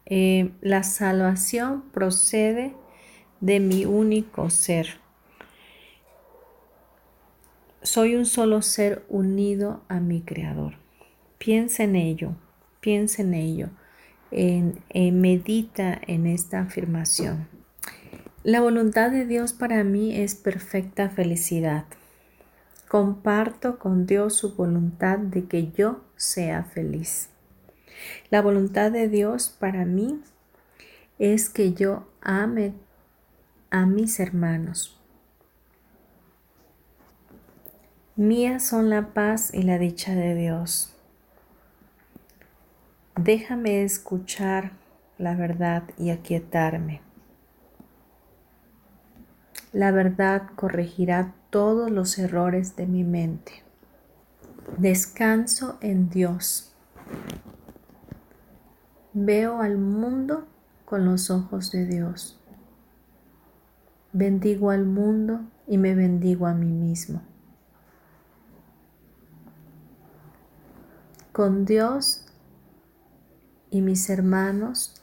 Eh, 0.09 0.53
la 0.61 0.85
salvación 0.85 1.83
procede 1.93 2.75
de 3.41 3.61
mi 3.61 3.85
único 3.85 4.51
ser. 4.51 5.01
Soy 7.83 8.15
un 8.15 8.27
solo 8.27 8.63
ser 8.63 9.05
unido 9.09 9.83
a 9.89 10.01
mi 10.01 10.21
creador. 10.21 10.75
Piensa 11.39 11.85
en 11.85 11.97
ello, 11.97 12.35
piensa 12.81 13.23
en 13.23 13.35
ello, 13.35 13.69
en, 14.31 14.81
medita 15.21 16.01
en 16.07 16.27
esta 16.27 16.61
afirmación. 16.61 17.49
La 18.43 18.61
voluntad 18.61 19.11
de 19.11 19.27
Dios 19.27 19.53
para 19.53 19.83
mí 19.85 20.17
es 20.17 20.35
perfecta 20.35 21.11
felicidad. 21.11 21.85
Comparto 22.89 23.79
con 23.79 24.07
Dios 24.07 24.35
su 24.35 24.55
voluntad 24.55 25.19
de 25.19 25.47
que 25.47 25.73
yo 25.73 26.05
sea 26.17 26.63
feliz. 26.63 27.31
La 28.31 28.43
voluntad 28.43 28.91
de 28.91 29.09
Dios 29.09 29.55
para 29.59 29.85
mí 29.85 30.21
es 31.19 31.49
que 31.49 31.73
yo 31.73 32.07
ame 32.21 32.75
a 33.71 33.87
mis 33.87 34.21
hermanos. 34.21 35.01
Mías 38.17 38.67
son 38.67 38.89
la 38.89 39.13
paz 39.13 39.53
y 39.53 39.63
la 39.63 39.79
dicha 39.79 40.15
de 40.15 40.35
Dios. 40.35 40.95
Déjame 43.15 43.83
escuchar 43.83 44.73
la 45.19 45.35
verdad 45.35 45.85
y 45.99 46.11
aquietarme. 46.11 47.03
La 49.73 49.91
verdad 49.91 50.49
corregirá 50.55 51.35
todos 51.51 51.91
los 51.91 52.19
errores 52.19 52.77
de 52.77 52.87
mi 52.87 53.05
mente. 53.05 53.63
Descanso 54.79 55.77
en 55.83 56.09
Dios. 56.09 56.75
Veo 59.19 59.63
al 59.63 59.79
mundo 59.79 60.47
con 60.85 61.07
los 61.07 61.31
ojos 61.31 61.73
de 61.73 61.87
Dios. 61.87 62.39
Bendigo 64.13 64.69
al 64.69 64.85
mundo 64.85 65.41
y 65.67 65.79
me 65.79 65.95
bendigo 65.95 66.47
a 66.47 66.53
mí 66.53 66.71
mismo. 66.71 67.23
Con 71.33 71.65
Dios 71.65 72.27
y 73.71 73.81
mis 73.81 74.11
hermanos 74.11 75.03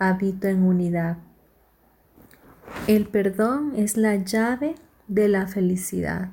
habito 0.00 0.48
en 0.48 0.64
unidad. 0.64 1.18
El 2.88 3.06
perdón 3.06 3.74
es 3.76 3.96
la 3.96 4.16
llave 4.16 4.74
de 5.06 5.28
la 5.28 5.46
felicidad. 5.46 6.30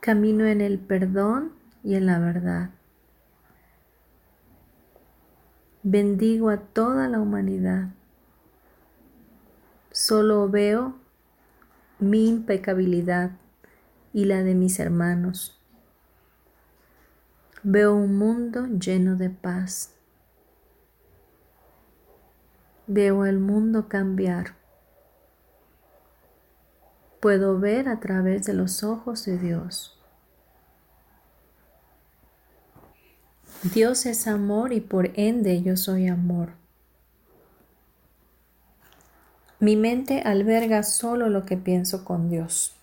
Camino 0.00 0.46
en 0.46 0.62
el 0.62 0.78
perdón 0.78 1.52
y 1.84 1.96
en 1.96 2.06
la 2.06 2.18
verdad. 2.18 2.70
Bendigo 5.88 6.50
a 6.50 6.56
toda 6.56 7.06
la 7.06 7.20
humanidad. 7.20 7.90
Solo 9.92 10.48
veo 10.48 10.96
mi 12.00 12.28
impecabilidad 12.28 13.30
y 14.12 14.24
la 14.24 14.42
de 14.42 14.56
mis 14.56 14.80
hermanos. 14.80 15.62
Veo 17.62 17.94
un 17.94 18.18
mundo 18.18 18.66
lleno 18.66 19.14
de 19.14 19.30
paz. 19.30 19.94
Veo 22.88 23.24
el 23.24 23.38
mundo 23.38 23.88
cambiar. 23.88 24.56
Puedo 27.20 27.60
ver 27.60 27.88
a 27.88 28.00
través 28.00 28.44
de 28.44 28.54
los 28.54 28.82
ojos 28.82 29.24
de 29.24 29.38
Dios. 29.38 29.95
Dios 33.62 34.06
es 34.06 34.26
amor 34.26 34.72
y 34.72 34.80
por 34.80 35.10
ende 35.18 35.62
yo 35.62 35.76
soy 35.76 36.08
amor. 36.08 36.50
Mi 39.58 39.76
mente 39.76 40.20
alberga 40.20 40.82
solo 40.82 41.28
lo 41.28 41.46
que 41.46 41.56
pienso 41.56 42.04
con 42.04 42.28
Dios. 42.30 42.76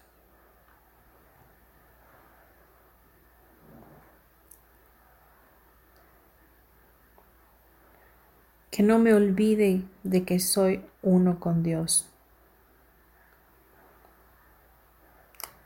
que 8.73 8.81
no 8.81 8.97
me 8.97 9.13
olvide 9.13 9.83
de 10.01 10.25
que 10.25 10.39
soy 10.39 10.83
uno 11.03 11.39
con 11.39 11.61
Dios. 11.61 12.07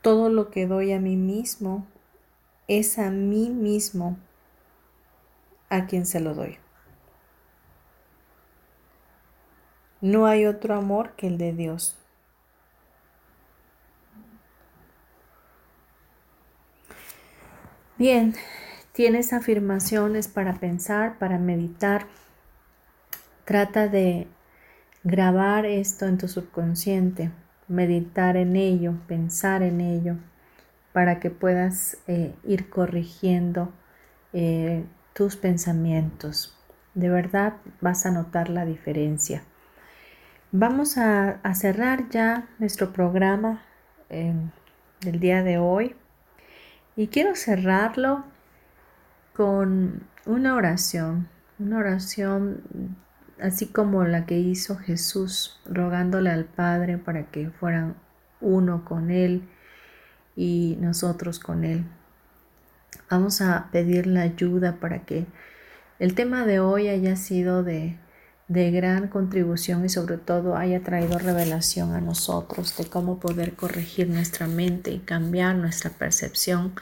Todo 0.02 0.28
lo 0.28 0.50
que 0.50 0.66
doy 0.66 0.92
a 0.92 1.00
mí 1.00 1.16
mismo 1.16 1.86
es 2.66 2.98
a 2.98 3.08
mí 3.08 3.48
mismo 3.48 4.18
a 5.68 5.86
quien 5.86 6.06
se 6.06 6.20
lo 6.20 6.34
doy. 6.34 6.58
No 10.00 10.26
hay 10.26 10.46
otro 10.46 10.74
amor 10.74 11.12
que 11.16 11.26
el 11.26 11.38
de 11.38 11.52
Dios. 11.52 11.98
Bien, 17.96 18.34
tienes 18.92 19.32
afirmaciones 19.32 20.28
para 20.28 20.54
pensar, 20.54 21.18
para 21.18 21.38
meditar. 21.38 22.06
Trata 23.44 23.88
de 23.88 24.28
grabar 25.02 25.66
esto 25.66 26.06
en 26.06 26.16
tu 26.16 26.28
subconsciente, 26.28 27.32
meditar 27.66 28.36
en 28.36 28.54
ello, 28.54 28.94
pensar 29.08 29.62
en 29.62 29.80
ello, 29.80 30.14
para 30.92 31.18
que 31.18 31.30
puedas 31.30 31.98
eh, 32.06 32.36
ir 32.44 32.70
corrigiendo 32.70 33.72
eh, 34.32 34.84
tus 35.18 35.34
pensamientos. 35.34 36.56
De 36.94 37.08
verdad 37.08 37.54
vas 37.80 38.06
a 38.06 38.12
notar 38.12 38.48
la 38.48 38.64
diferencia. 38.64 39.42
Vamos 40.52 40.96
a, 40.96 41.40
cerrar 41.54 42.08
ya 42.08 42.48
nuestro 42.60 42.92
programa 42.92 43.60
eh, 44.10 44.32
del 45.00 45.18
día 45.18 45.42
de 45.42 45.58
hoy 45.58 45.96
y 46.94 47.08
quiero 47.08 47.34
cerrarlo 47.34 48.26
con 49.34 50.04
una 50.24 50.54
oración, 50.54 51.28
una 51.58 51.78
oración 51.78 52.96
así 53.42 53.66
como 53.66 54.04
la 54.04 54.24
que 54.24 54.38
hizo 54.38 54.76
Jesús, 54.76 55.60
rogándole 55.66 56.30
al 56.30 56.44
Padre 56.44 56.96
para 56.96 57.24
que 57.24 57.50
fueran 57.50 57.96
uno 58.40 58.84
con 58.84 59.10
Él 59.10 59.42
y 60.36 60.78
nosotros 60.80 61.40
con 61.40 61.64
Él. 61.64 61.86
Vamos 63.10 63.40
a 63.40 63.70
pedir 63.72 64.06
la 64.06 64.22
ayuda 64.22 64.80
para 64.80 65.04
que 65.04 65.26
el 65.98 66.14
tema 66.14 66.44
de 66.44 66.60
hoy 66.60 66.88
haya 66.88 67.16
sido 67.16 67.62
de, 67.62 67.98
de 68.48 68.70
gran 68.70 69.08
contribución 69.08 69.84
y 69.84 69.88
sobre 69.88 70.16
todo 70.16 70.56
haya 70.56 70.82
traído 70.82 71.18
revelación 71.18 71.92
a 71.94 72.00
nosotros 72.00 72.76
de 72.76 72.86
cómo 72.86 73.20
poder 73.20 73.54
corregir 73.54 74.08
nuestra 74.08 74.46
mente 74.46 74.90
y 74.90 74.98
cambiar 74.98 75.56
nuestra 75.56 75.90
percepción 75.90 76.74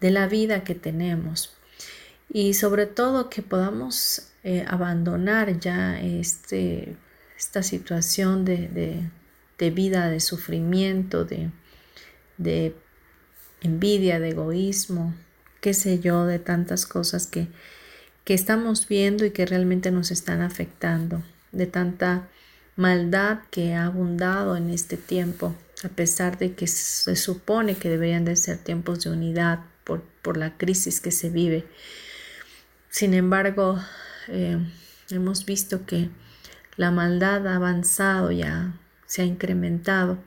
de 0.00 0.10
la 0.10 0.26
vida 0.26 0.64
que 0.64 0.74
tenemos. 0.74 1.54
Y 2.28 2.54
sobre 2.54 2.86
todo 2.86 3.28
que 3.28 3.42
podamos 3.42 4.30
eh, 4.44 4.64
abandonar 4.68 5.58
ya 5.58 6.00
este, 6.00 6.96
esta 7.36 7.62
situación 7.62 8.44
de, 8.44 9.10
vida, 9.58 10.08
de 10.08 10.20
sufrimiento, 10.20 11.24
de, 11.24 11.50
de, 12.38 12.76
envidia, 13.62 14.20
de 14.20 14.30
egoísmo, 14.30 15.14
qué 15.60 15.74
sé 15.74 16.00
yo, 16.00 16.26
de 16.26 16.38
tantas 16.38 16.86
cosas 16.86 17.26
que, 17.26 17.48
que 18.24 18.34
estamos 18.34 18.88
viendo 18.88 19.24
y 19.24 19.30
que 19.30 19.46
realmente 19.46 19.90
nos 19.90 20.10
están 20.10 20.40
afectando, 20.42 21.22
de 21.52 21.66
tanta 21.66 22.28
maldad 22.76 23.40
que 23.50 23.74
ha 23.74 23.86
abundado 23.86 24.56
en 24.56 24.70
este 24.70 24.96
tiempo, 24.96 25.54
a 25.84 25.88
pesar 25.88 26.38
de 26.38 26.54
que 26.54 26.66
se 26.66 27.16
supone 27.16 27.76
que 27.76 27.88
deberían 27.88 28.24
de 28.24 28.36
ser 28.36 28.58
tiempos 28.58 29.04
de 29.04 29.10
unidad 29.10 29.60
por, 29.84 30.02
por 30.22 30.36
la 30.36 30.56
crisis 30.56 31.00
que 31.00 31.10
se 31.10 31.30
vive. 31.30 31.66
Sin 32.88 33.14
embargo, 33.14 33.78
eh, 34.28 34.58
hemos 35.10 35.44
visto 35.44 35.86
que 35.86 36.10
la 36.76 36.90
maldad 36.90 37.46
ha 37.46 37.56
avanzado, 37.56 38.30
ya 38.32 38.74
se 39.06 39.22
ha 39.22 39.24
incrementado. 39.24 40.18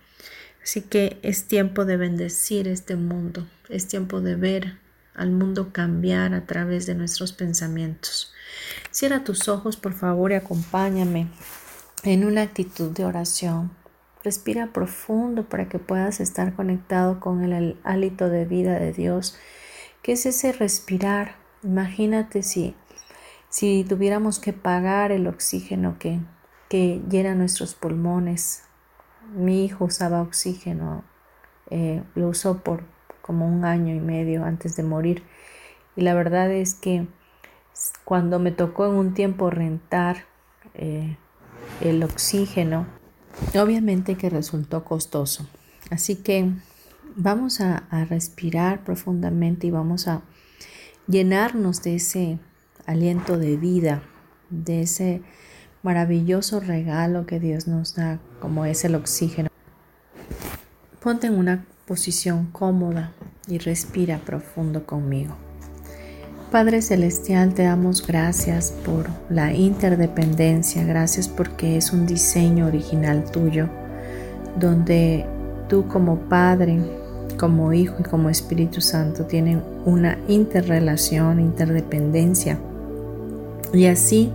Así 0.62 0.82
que 0.82 1.20
es 1.24 1.46
tiempo 1.46 1.86
de 1.86 1.98
bendecir 1.98 2.68
este 2.68 2.96
mundo, 2.96 3.48
es 3.70 3.88
tiempo 3.88 4.22
de 4.22 4.36
ver 4.36 4.83
al 5.16 5.32
mundo 5.32 5.72
cambiar 5.72 6.34
a 6.34 6.46
través 6.46 6.86
de 6.86 6.96
nuestros 6.96 7.34
pensamientos. 7.34 8.34
Cierra 8.92 9.24
tus 9.24 9.48
ojos, 9.48 9.78
por 9.78 9.94
favor, 9.94 10.32
y 10.32 10.36
acompáñame 10.36 11.28
en 12.04 12.26
una 12.26 12.42
actitud 12.42 12.92
de 12.92 13.06
oración. 13.06 13.72
Respira 14.24 14.68
profundo 14.74 15.50
para 15.50 15.68
que 15.70 15.80
puedas 15.80 16.20
estar 16.20 16.56
conectado 16.56 17.20
con 17.20 17.44
el 17.44 17.78
hálito 17.84 18.30
de 18.30 18.46
vida 18.46 18.80
de 18.80 18.94
Dios, 18.94 19.38
que 20.02 20.14
es 20.14 20.26
ese 20.26 20.52
respirar. 20.54 21.36
Imagínate 21.64 22.44
si 22.44 22.76
si 23.54 23.84
tuviéramos 23.88 24.40
que 24.40 24.52
pagar 24.52 25.12
el 25.12 25.28
oxígeno 25.28 25.98
que, 26.00 26.20
que 26.70 27.04
llena 27.08 27.36
nuestros 27.36 27.76
pulmones, 27.76 28.64
mi 29.36 29.64
hijo 29.64 29.86
usaba 29.86 30.24
oxígeno, 30.24 31.04
eh, 31.70 32.02
lo 32.16 32.30
usó 32.30 32.64
por 32.64 32.84
como 33.24 33.48
un 33.48 33.66
año 33.66 33.96
y 33.96 34.00
medio 34.00 34.46
antes 34.46 34.76
de 34.76 34.84
morir. 34.84 35.24
Y 35.96 36.02
la 36.02 36.14
verdad 36.14 36.52
es 36.52 36.76
que 36.76 37.08
cuando 38.06 38.38
me 38.38 38.52
tocó 38.52 38.86
en 38.86 38.94
un 38.94 39.16
tiempo 39.16 39.50
rentar 39.50 40.26
eh, 40.76 41.18
el 41.82 42.04
oxígeno, 42.04 42.86
obviamente 43.60 44.16
que 44.16 44.30
resultó 44.30 44.84
costoso. 44.84 45.48
Así 45.90 46.18
que 46.18 46.52
vamos 47.16 47.62
a 47.62 47.84
respirar 48.10 48.84
profundamente 48.84 49.68
y 49.68 49.72
vamos 49.72 50.08
a 50.08 50.22
llenarnos 51.08 51.82
de 51.82 51.96
ese 51.96 52.40
aliento 52.86 53.38
de 53.38 53.58
vida, 53.58 54.04
de 54.50 54.82
ese 54.82 55.22
maravilloso 55.82 56.60
regalo 56.60 57.26
que 57.26 57.40
Dios 57.40 57.68
nos 57.68 57.96
da, 57.96 58.20
como 58.40 58.66
es 58.66 58.86
el 58.86 58.96
oxígeno. 58.96 59.50
Ponte 61.02 61.28
en 61.28 61.38
una 61.38 61.66
posición 61.88 62.48
cómoda 62.52 63.12
y 63.48 63.58
respira 63.58 64.20
profundo 64.20 64.86
conmigo. 64.86 65.36
Padre 66.52 66.82
Celestial, 66.82 67.54
te 67.54 67.64
damos 67.64 68.06
gracias 68.06 68.72
por 68.86 69.10
la 69.30 69.54
interdependencia, 69.54 70.84
gracias 70.84 71.28
porque 71.28 71.78
es 71.78 71.92
un 71.92 72.06
diseño 72.06 72.68
original 72.68 73.24
tuyo, 73.32 73.70
donde 74.60 75.26
tú 75.68 75.88
como 75.88 76.18
Padre, 76.30 76.80
como 77.40 77.74
Hijo 77.74 77.96
y 78.00 78.04
como 78.04 78.30
Espíritu 78.30 78.82
Santo 78.82 79.26
tienen 79.26 79.64
una 79.86 80.20
interrelación, 80.28 81.40
interdependencia 81.40 82.60
y 83.74 83.88
así 83.88 84.32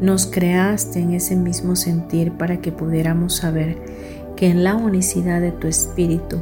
nos 0.00 0.26
creaste 0.26 1.00
en 1.00 1.14
ese 1.14 1.34
mismo 1.34 1.74
sentir 1.74 2.32
para 2.32 2.60
que 2.60 2.70
pudiéramos 2.70 3.36
saber 3.36 3.76
que 4.36 4.48
en 4.48 4.62
la 4.62 4.76
unicidad 4.76 5.40
de 5.40 5.50
tu 5.50 5.66
espíritu 5.66 6.38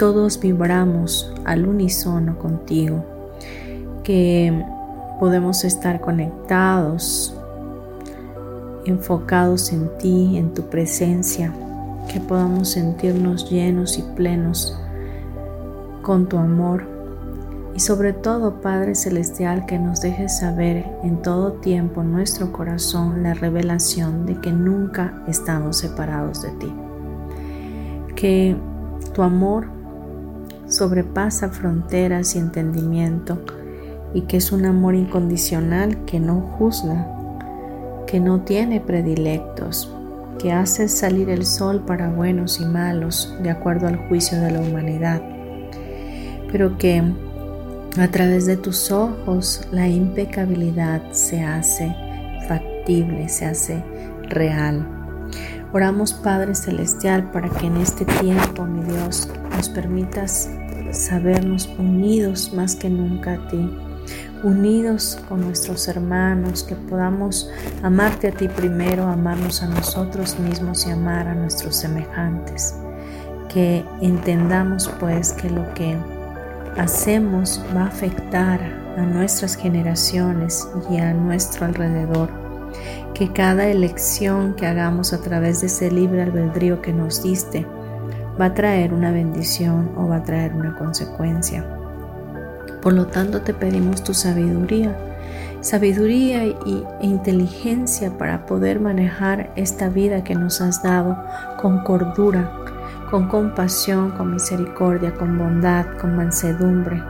todos 0.00 0.40
vibramos 0.40 1.30
al 1.44 1.68
unísono 1.68 2.38
contigo, 2.38 3.04
que 4.02 4.64
podemos 5.18 5.62
estar 5.62 6.00
conectados, 6.00 7.36
enfocados 8.86 9.70
en 9.74 9.90
ti, 9.98 10.38
en 10.38 10.54
tu 10.54 10.62
presencia, 10.70 11.52
que 12.10 12.18
podamos 12.18 12.70
sentirnos 12.70 13.50
llenos 13.50 13.98
y 13.98 14.02
plenos 14.16 14.74
con 16.00 16.30
tu 16.30 16.38
amor 16.38 16.82
y 17.76 17.80
sobre 17.80 18.14
todo, 18.14 18.62
Padre 18.62 18.94
Celestial, 18.94 19.66
que 19.66 19.78
nos 19.78 20.00
dejes 20.00 20.38
saber 20.38 20.86
en 21.02 21.20
todo 21.20 21.52
tiempo 21.52 22.02
nuestro 22.02 22.52
corazón 22.52 23.22
la 23.22 23.34
revelación 23.34 24.24
de 24.24 24.40
que 24.40 24.50
nunca 24.50 25.22
estamos 25.28 25.76
separados 25.76 26.40
de 26.40 26.50
ti. 26.52 26.72
Que 28.16 28.56
tu 29.12 29.22
amor 29.22 29.79
sobrepasa 30.70 31.50
fronteras 31.50 32.34
y 32.34 32.38
entendimiento 32.38 33.44
y 34.14 34.22
que 34.22 34.38
es 34.38 34.50
un 34.50 34.64
amor 34.64 34.94
incondicional 34.94 36.06
que 36.06 36.18
no 36.18 36.40
juzga, 36.40 37.06
que 38.06 38.18
no 38.18 38.40
tiene 38.40 38.80
predilectos, 38.80 39.94
que 40.38 40.52
hace 40.52 40.88
salir 40.88 41.28
el 41.28 41.44
sol 41.44 41.84
para 41.86 42.08
buenos 42.08 42.58
y 42.60 42.64
malos 42.64 43.36
de 43.42 43.50
acuerdo 43.50 43.86
al 43.86 44.08
juicio 44.08 44.40
de 44.40 44.50
la 44.50 44.60
humanidad 44.60 45.20
pero 46.50 46.76
que 46.78 47.02
a 47.98 48.08
través 48.08 48.46
de 48.46 48.56
tus 48.56 48.90
ojos 48.90 49.66
la 49.70 49.88
impecabilidad 49.88 51.02
se 51.12 51.42
hace 51.42 51.94
factible, 52.48 53.28
se 53.28 53.46
hace 53.46 53.84
real. 54.28 54.86
Oramos 55.72 56.12
Padre 56.12 56.54
Celestial 56.54 57.30
para 57.30 57.48
que 57.48 57.66
en 57.66 57.76
este 57.76 58.04
tiempo, 58.04 58.64
mi 58.64 58.82
Dios, 58.82 59.28
nos 59.56 59.68
permitas 59.68 60.50
sabernos 60.92 61.68
unidos 61.78 62.52
más 62.52 62.76
que 62.76 62.88
nunca 62.90 63.34
a 63.34 63.48
ti, 63.48 63.70
unidos 64.42 65.18
con 65.28 65.42
nuestros 65.42 65.88
hermanos, 65.88 66.62
que 66.62 66.74
podamos 66.74 67.50
amarte 67.82 68.28
a 68.28 68.32
ti 68.32 68.48
primero, 68.48 69.06
amarnos 69.06 69.62
a 69.62 69.66
nosotros 69.66 70.38
mismos 70.38 70.86
y 70.86 70.90
amar 70.90 71.28
a 71.28 71.34
nuestros 71.34 71.76
semejantes. 71.76 72.74
Que 73.52 73.84
entendamos 74.00 74.88
pues 75.00 75.32
que 75.32 75.50
lo 75.50 75.72
que 75.74 75.96
hacemos 76.76 77.60
va 77.76 77.82
a 77.82 77.88
afectar 77.88 78.60
a 78.96 79.02
nuestras 79.02 79.56
generaciones 79.56 80.68
y 80.90 80.98
a 80.98 81.12
nuestro 81.12 81.66
alrededor. 81.66 82.30
Que 83.14 83.32
cada 83.32 83.66
elección 83.66 84.54
que 84.54 84.66
hagamos 84.66 85.12
a 85.12 85.20
través 85.20 85.60
de 85.60 85.66
ese 85.66 85.90
libre 85.90 86.22
albedrío 86.22 86.80
que 86.80 86.92
nos 86.92 87.22
diste 87.22 87.66
va 88.40 88.46
a 88.46 88.54
traer 88.54 88.94
una 88.94 89.12
bendición 89.12 89.90
o 89.96 90.08
va 90.08 90.16
a 90.16 90.22
traer 90.22 90.54
una 90.54 90.74
consecuencia. 90.76 91.64
Por 92.80 92.94
lo 92.94 93.06
tanto, 93.06 93.42
te 93.42 93.52
pedimos 93.52 94.02
tu 94.02 94.14
sabiduría, 94.14 94.96
sabiduría 95.60 96.46
y, 96.46 96.84
e 97.00 97.06
inteligencia 97.06 98.16
para 98.16 98.46
poder 98.46 98.80
manejar 98.80 99.52
esta 99.56 99.90
vida 99.90 100.24
que 100.24 100.34
nos 100.34 100.62
has 100.62 100.82
dado 100.82 101.22
con 101.60 101.84
cordura, 101.84 102.50
con 103.10 103.28
compasión, 103.28 104.12
con 104.12 104.32
misericordia, 104.32 105.12
con 105.12 105.36
bondad, 105.36 105.84
con 106.00 106.16
mansedumbre. 106.16 107.02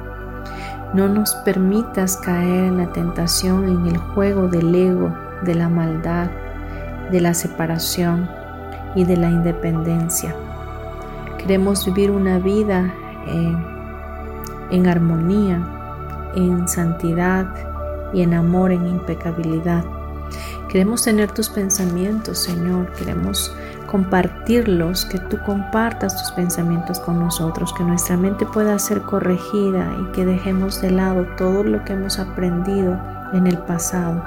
No 0.92 1.06
nos 1.06 1.36
permitas 1.44 2.16
caer 2.16 2.64
en 2.64 2.78
la 2.78 2.92
tentación, 2.92 3.68
en 3.68 3.86
el 3.86 3.98
juego 3.98 4.48
del 4.48 4.74
ego, 4.74 5.14
de 5.44 5.54
la 5.54 5.68
maldad, 5.68 6.28
de 7.12 7.20
la 7.20 7.34
separación 7.34 8.28
y 8.96 9.04
de 9.04 9.16
la 9.16 9.30
independencia. 9.30 10.34
Queremos 11.40 11.86
vivir 11.86 12.10
una 12.10 12.38
vida 12.38 12.94
eh, 13.26 13.56
en 14.70 14.86
armonía, 14.86 15.60
en 16.34 16.68
santidad 16.68 17.46
y 18.12 18.22
en 18.22 18.34
amor, 18.34 18.72
en 18.72 18.86
impecabilidad. 18.86 19.84
Queremos 20.68 21.02
tener 21.02 21.32
tus 21.32 21.48
pensamientos, 21.48 22.38
Señor. 22.38 22.92
Queremos 22.92 23.52
compartirlos, 23.86 25.04
que 25.06 25.18
tú 25.18 25.38
compartas 25.44 26.16
tus 26.22 26.30
pensamientos 26.32 27.00
con 27.00 27.18
nosotros, 27.18 27.72
que 27.72 27.82
nuestra 27.82 28.16
mente 28.16 28.46
pueda 28.46 28.78
ser 28.78 29.00
corregida 29.02 29.92
y 30.00 30.12
que 30.12 30.24
dejemos 30.24 30.80
de 30.80 30.92
lado 30.92 31.26
todo 31.36 31.64
lo 31.64 31.84
que 31.84 31.94
hemos 31.94 32.18
aprendido 32.18 33.00
en 33.32 33.46
el 33.46 33.58
pasado 33.58 34.22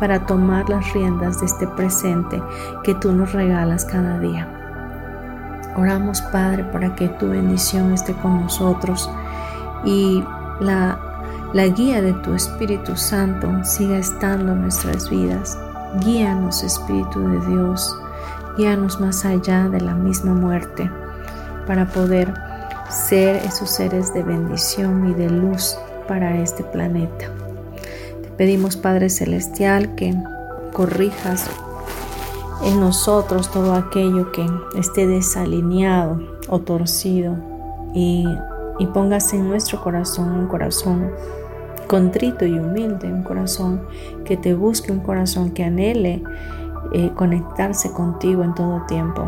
para 0.00 0.26
tomar 0.26 0.68
las 0.68 0.92
riendas 0.92 1.38
de 1.40 1.46
este 1.46 1.66
presente 1.68 2.42
que 2.82 2.94
tú 2.94 3.12
nos 3.12 3.32
regalas 3.32 3.84
cada 3.84 4.18
día. 4.18 4.59
Oramos, 5.76 6.20
Padre, 6.22 6.64
para 6.64 6.94
que 6.94 7.08
tu 7.08 7.28
bendición 7.28 7.92
esté 7.92 8.12
con 8.14 8.42
nosotros 8.42 9.08
y 9.84 10.22
la, 10.60 10.98
la 11.52 11.66
guía 11.66 12.02
de 12.02 12.12
tu 12.14 12.34
Espíritu 12.34 12.96
Santo 12.96 13.48
siga 13.64 13.98
estando 13.98 14.52
en 14.52 14.62
nuestras 14.62 15.08
vidas. 15.08 15.58
Guíanos, 16.04 16.62
Espíritu 16.62 17.20
de 17.20 17.46
Dios, 17.46 17.96
guíanos 18.56 19.00
más 19.00 19.24
allá 19.24 19.68
de 19.68 19.80
la 19.80 19.94
misma 19.94 20.34
muerte 20.34 20.90
para 21.66 21.86
poder 21.86 22.32
ser 22.88 23.36
esos 23.36 23.70
seres 23.70 24.12
de 24.12 24.22
bendición 24.22 25.08
y 25.08 25.14
de 25.14 25.30
luz 25.30 25.76
para 26.08 26.36
este 26.38 26.64
planeta. 26.64 27.26
Te 28.22 28.28
pedimos, 28.36 28.76
Padre 28.76 29.08
Celestial, 29.08 29.94
que 29.94 30.14
corrijas 30.72 31.48
en 32.62 32.80
nosotros 32.80 33.50
todo 33.50 33.74
aquello 33.74 34.32
que 34.32 34.46
esté 34.76 35.06
desalineado 35.06 36.20
o 36.48 36.60
torcido 36.60 37.36
y, 37.94 38.24
y 38.78 38.86
pongas 38.86 39.32
en 39.32 39.48
nuestro 39.48 39.80
corazón 39.82 40.32
un 40.32 40.46
corazón 40.46 41.10
contrito 41.90 42.46
y 42.46 42.56
humilde, 42.56 43.12
un 43.12 43.24
corazón 43.24 43.80
que 44.24 44.36
te 44.36 44.54
busque, 44.54 44.92
un 44.92 45.00
corazón 45.00 45.50
que 45.50 45.64
anhele 45.64 46.22
eh, 46.92 47.10
conectarse 47.16 47.90
contigo 47.92 48.44
en 48.44 48.54
todo 48.54 48.82
tiempo, 48.86 49.24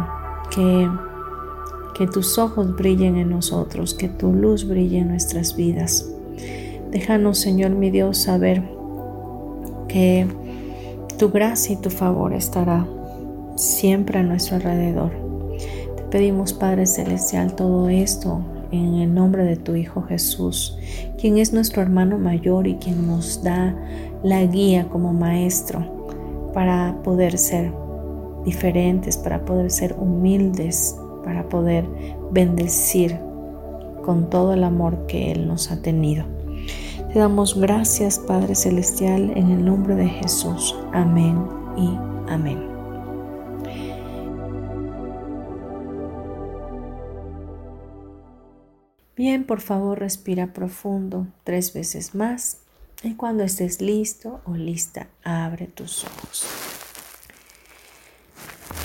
que, 0.55 0.89
que 1.95 2.07
tus 2.07 2.39
ojos 2.39 2.77
brillen 2.77 3.17
en 3.17 3.31
nosotros, 3.31 3.95
que 3.95 4.09
tu 4.09 4.33
luz 4.33 4.69
brille 4.69 4.99
en 4.99 5.09
nuestras 5.09 5.57
vidas. 5.57 6.09
Déjanos, 6.93 7.39
Señor 7.39 7.71
mi 7.71 7.91
Dios, 7.91 8.19
saber 8.19 8.63
que 9.89 10.27
tu 11.19 11.31
gracia 11.31 11.75
y 11.75 11.81
tu 11.81 11.91
favor 11.91 12.33
estará 12.33 12.87
siempre 13.57 14.19
a 14.19 14.23
nuestro 14.23 14.57
alrededor. 14.57 15.13
Te 15.97 16.03
pedimos, 16.05 16.53
Padre 16.53 16.87
Celestial, 16.87 17.55
todo 17.55 17.89
esto 17.89 18.41
en 18.71 18.95
el 18.95 19.15
nombre 19.15 19.45
de 19.45 19.57
tu 19.57 19.75
Hijo 19.77 20.03
Jesús, 20.03 20.79
quien 21.19 21.39
es 21.39 21.53
nuestro 21.53 21.83
hermano 21.83 22.19
mayor 22.19 22.67
y 22.67 22.77
quien 22.77 23.07
nos 23.07 23.43
da 23.43 23.77
la 24.23 24.43
guía 24.45 24.89
como 24.89 25.13
maestro 25.13 26.51
para 26.55 26.97
poder 27.03 27.39
ser 27.39 27.73
diferentes, 28.45 29.17
para 29.17 29.45
poder 29.45 29.71
ser 29.71 29.95
humildes, 29.99 30.97
para 31.25 31.49
poder 31.49 31.85
bendecir 32.31 33.19
con 34.05 34.29
todo 34.31 34.55
el 34.55 34.65
amor 34.65 35.07
que 35.07 35.33
Él 35.33 35.47
nos 35.47 35.71
ha 35.71 35.81
tenido. 35.81 36.25
Te 37.13 37.19
damos 37.19 37.61
gracias, 37.61 38.19
Padre 38.19 38.55
Celestial, 38.55 39.33
en 39.37 39.51
el 39.51 39.65
nombre 39.65 39.95
de 39.95 40.09
Jesús. 40.09 40.75
Amén 40.93 41.39
y 41.77 41.91
amén. 42.31 42.72
Bien, 49.17 49.45
por 49.45 49.61
favor 49.61 49.99
respira 49.99 50.55
profundo 50.55 51.27
tres 51.45 51.75
veces 51.75 52.15
más 52.15 52.59
y 53.03 53.15
cuando 53.15 53.45
estés 53.45 53.81
listo 53.83 54.41
o 54.45 54.55
lista, 54.55 55.09
abre 55.23 55.67
tus 55.67 56.05
ojos. 56.05 56.47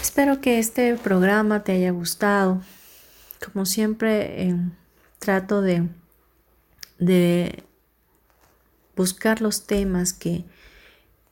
Espero 0.01 0.41
que 0.41 0.59
este 0.59 0.95
programa 0.95 1.63
te 1.63 1.73
haya 1.73 1.91
gustado. 1.91 2.61
Como 3.53 3.65
siempre, 3.65 4.49
eh, 4.49 4.55
trato 5.19 5.61
de, 5.61 5.88
de 6.99 7.63
buscar 8.95 9.41
los 9.41 9.65
temas 9.65 10.11
que, 10.11 10.43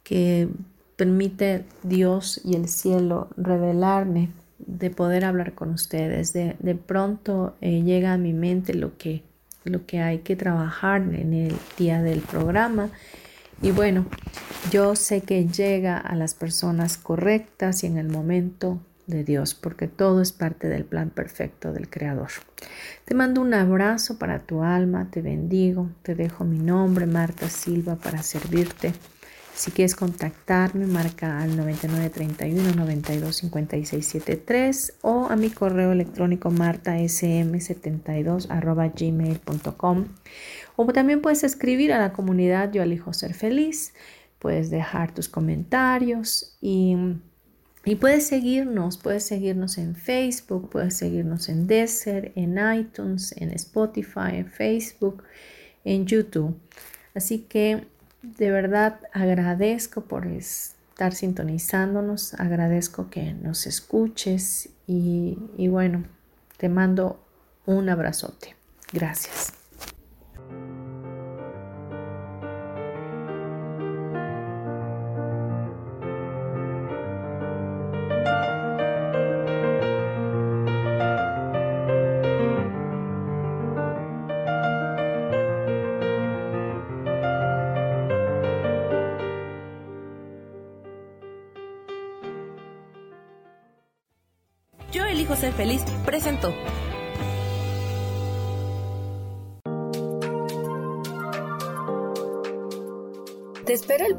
que 0.04 0.48
permite 0.96 1.66
Dios 1.84 2.40
y 2.46 2.56
el 2.56 2.70
cielo 2.70 3.28
revelarme 3.36 4.30
de 4.58 4.90
poder 4.90 5.26
hablar 5.26 5.54
con 5.54 5.70
ustedes. 5.72 6.34
De, 6.34 6.76
pronto 6.76 7.56
eh, 7.62 7.84
llega 7.84 8.14
a 8.14 8.18
mi 8.18 8.34
mente 8.34 8.74
lo 8.74 8.98
que, 8.98 9.24
lo 9.64 9.86
que 9.86 10.02
hay 10.02 10.20
que 10.20 10.36
trabajar 10.36 11.02
en 11.02 11.34
el 11.34 11.56
día 11.78 12.02
del 12.02 12.22
programa. 12.22 12.90
Y 13.62 13.72
bueno, 13.72 14.06
yo 14.72 14.96
sé 14.96 15.22
que 15.22 15.48
llega 15.48 15.98
a 15.98 16.16
las 16.16 16.34
personas 16.34 16.98
correctas 16.98 17.84
y 17.84 17.88
en 17.88 17.98
el 17.98 18.10
momento 18.10 18.80
de 19.08 19.24
Dios, 19.24 19.54
porque 19.54 19.88
todo 19.88 20.22
es 20.22 20.32
parte 20.32 20.68
del 20.68 20.84
plan 20.84 21.10
perfecto 21.10 21.72
del 21.72 21.90
Creador. 21.90 22.30
Te 23.06 23.14
mando 23.14 23.42
un 23.42 23.54
abrazo 23.54 24.18
para 24.18 24.40
tu 24.40 24.64
alma, 24.64 25.10
te 25.12 25.22
bendigo, 25.22 25.90
te 26.02 26.16
dejo 26.16 26.44
mi 26.44 26.60
nombre, 26.60 27.06
Marta 27.06 27.50
Silva, 27.50 27.96
para 27.96 28.24
servirte. 28.24 28.94
Si 29.56 29.72
quieres 29.72 29.96
contactarme, 29.96 30.86
marca 30.86 31.42
al 31.42 31.56
9931 31.56 32.76
925673 32.76 34.98
o 35.02 35.28
a 35.30 35.38
mi 35.38 35.50
correo 35.50 35.94
electrónico 35.94 36.52
martasm72 36.52 38.50
gmail.com. 38.94 40.08
O 40.76 40.86
también 40.88 41.22
puedes 41.22 41.46
escribir 41.46 41.94
a 41.94 42.00
la 42.00 42.12
comunidad 42.12 42.74
Yo 42.74 42.84
elijo 42.84 43.14
ser 43.14 43.34
feliz. 43.34 43.94
Puedes 44.40 44.70
dejar 44.70 45.14
tus 45.14 45.30
comentarios 45.30 46.58
y, 46.60 46.98
y 47.86 47.96
puedes 47.96 48.28
seguirnos. 48.28 48.98
Puedes 48.98 49.24
seguirnos 49.24 49.78
en 49.78 49.96
Facebook, 49.96 50.70
puedes 50.70 50.98
seguirnos 50.98 51.48
en 51.48 51.66
Desert, 51.66 52.34
en 52.36 52.60
iTunes, 52.78 53.34
en 53.38 53.52
Spotify, 53.52 54.32
en 54.34 54.48
Facebook, 54.48 55.24
en 55.86 56.06
YouTube. 56.06 56.60
Así 57.14 57.40
que 57.40 57.88
de 58.38 58.52
verdad 58.52 59.00
agradezco 59.14 60.02
por 60.02 60.28
estar 60.28 61.14
sintonizándonos, 61.14 62.34
agradezco 62.36 63.10
que 63.10 63.34
nos 63.34 63.68
escuches 63.68 64.70
y, 64.88 65.68
bueno, 65.68 66.06
te 66.58 66.70
mando 66.70 67.20
un 67.66 67.90
abrazote. 67.90 68.56
Gracias. 68.94 69.54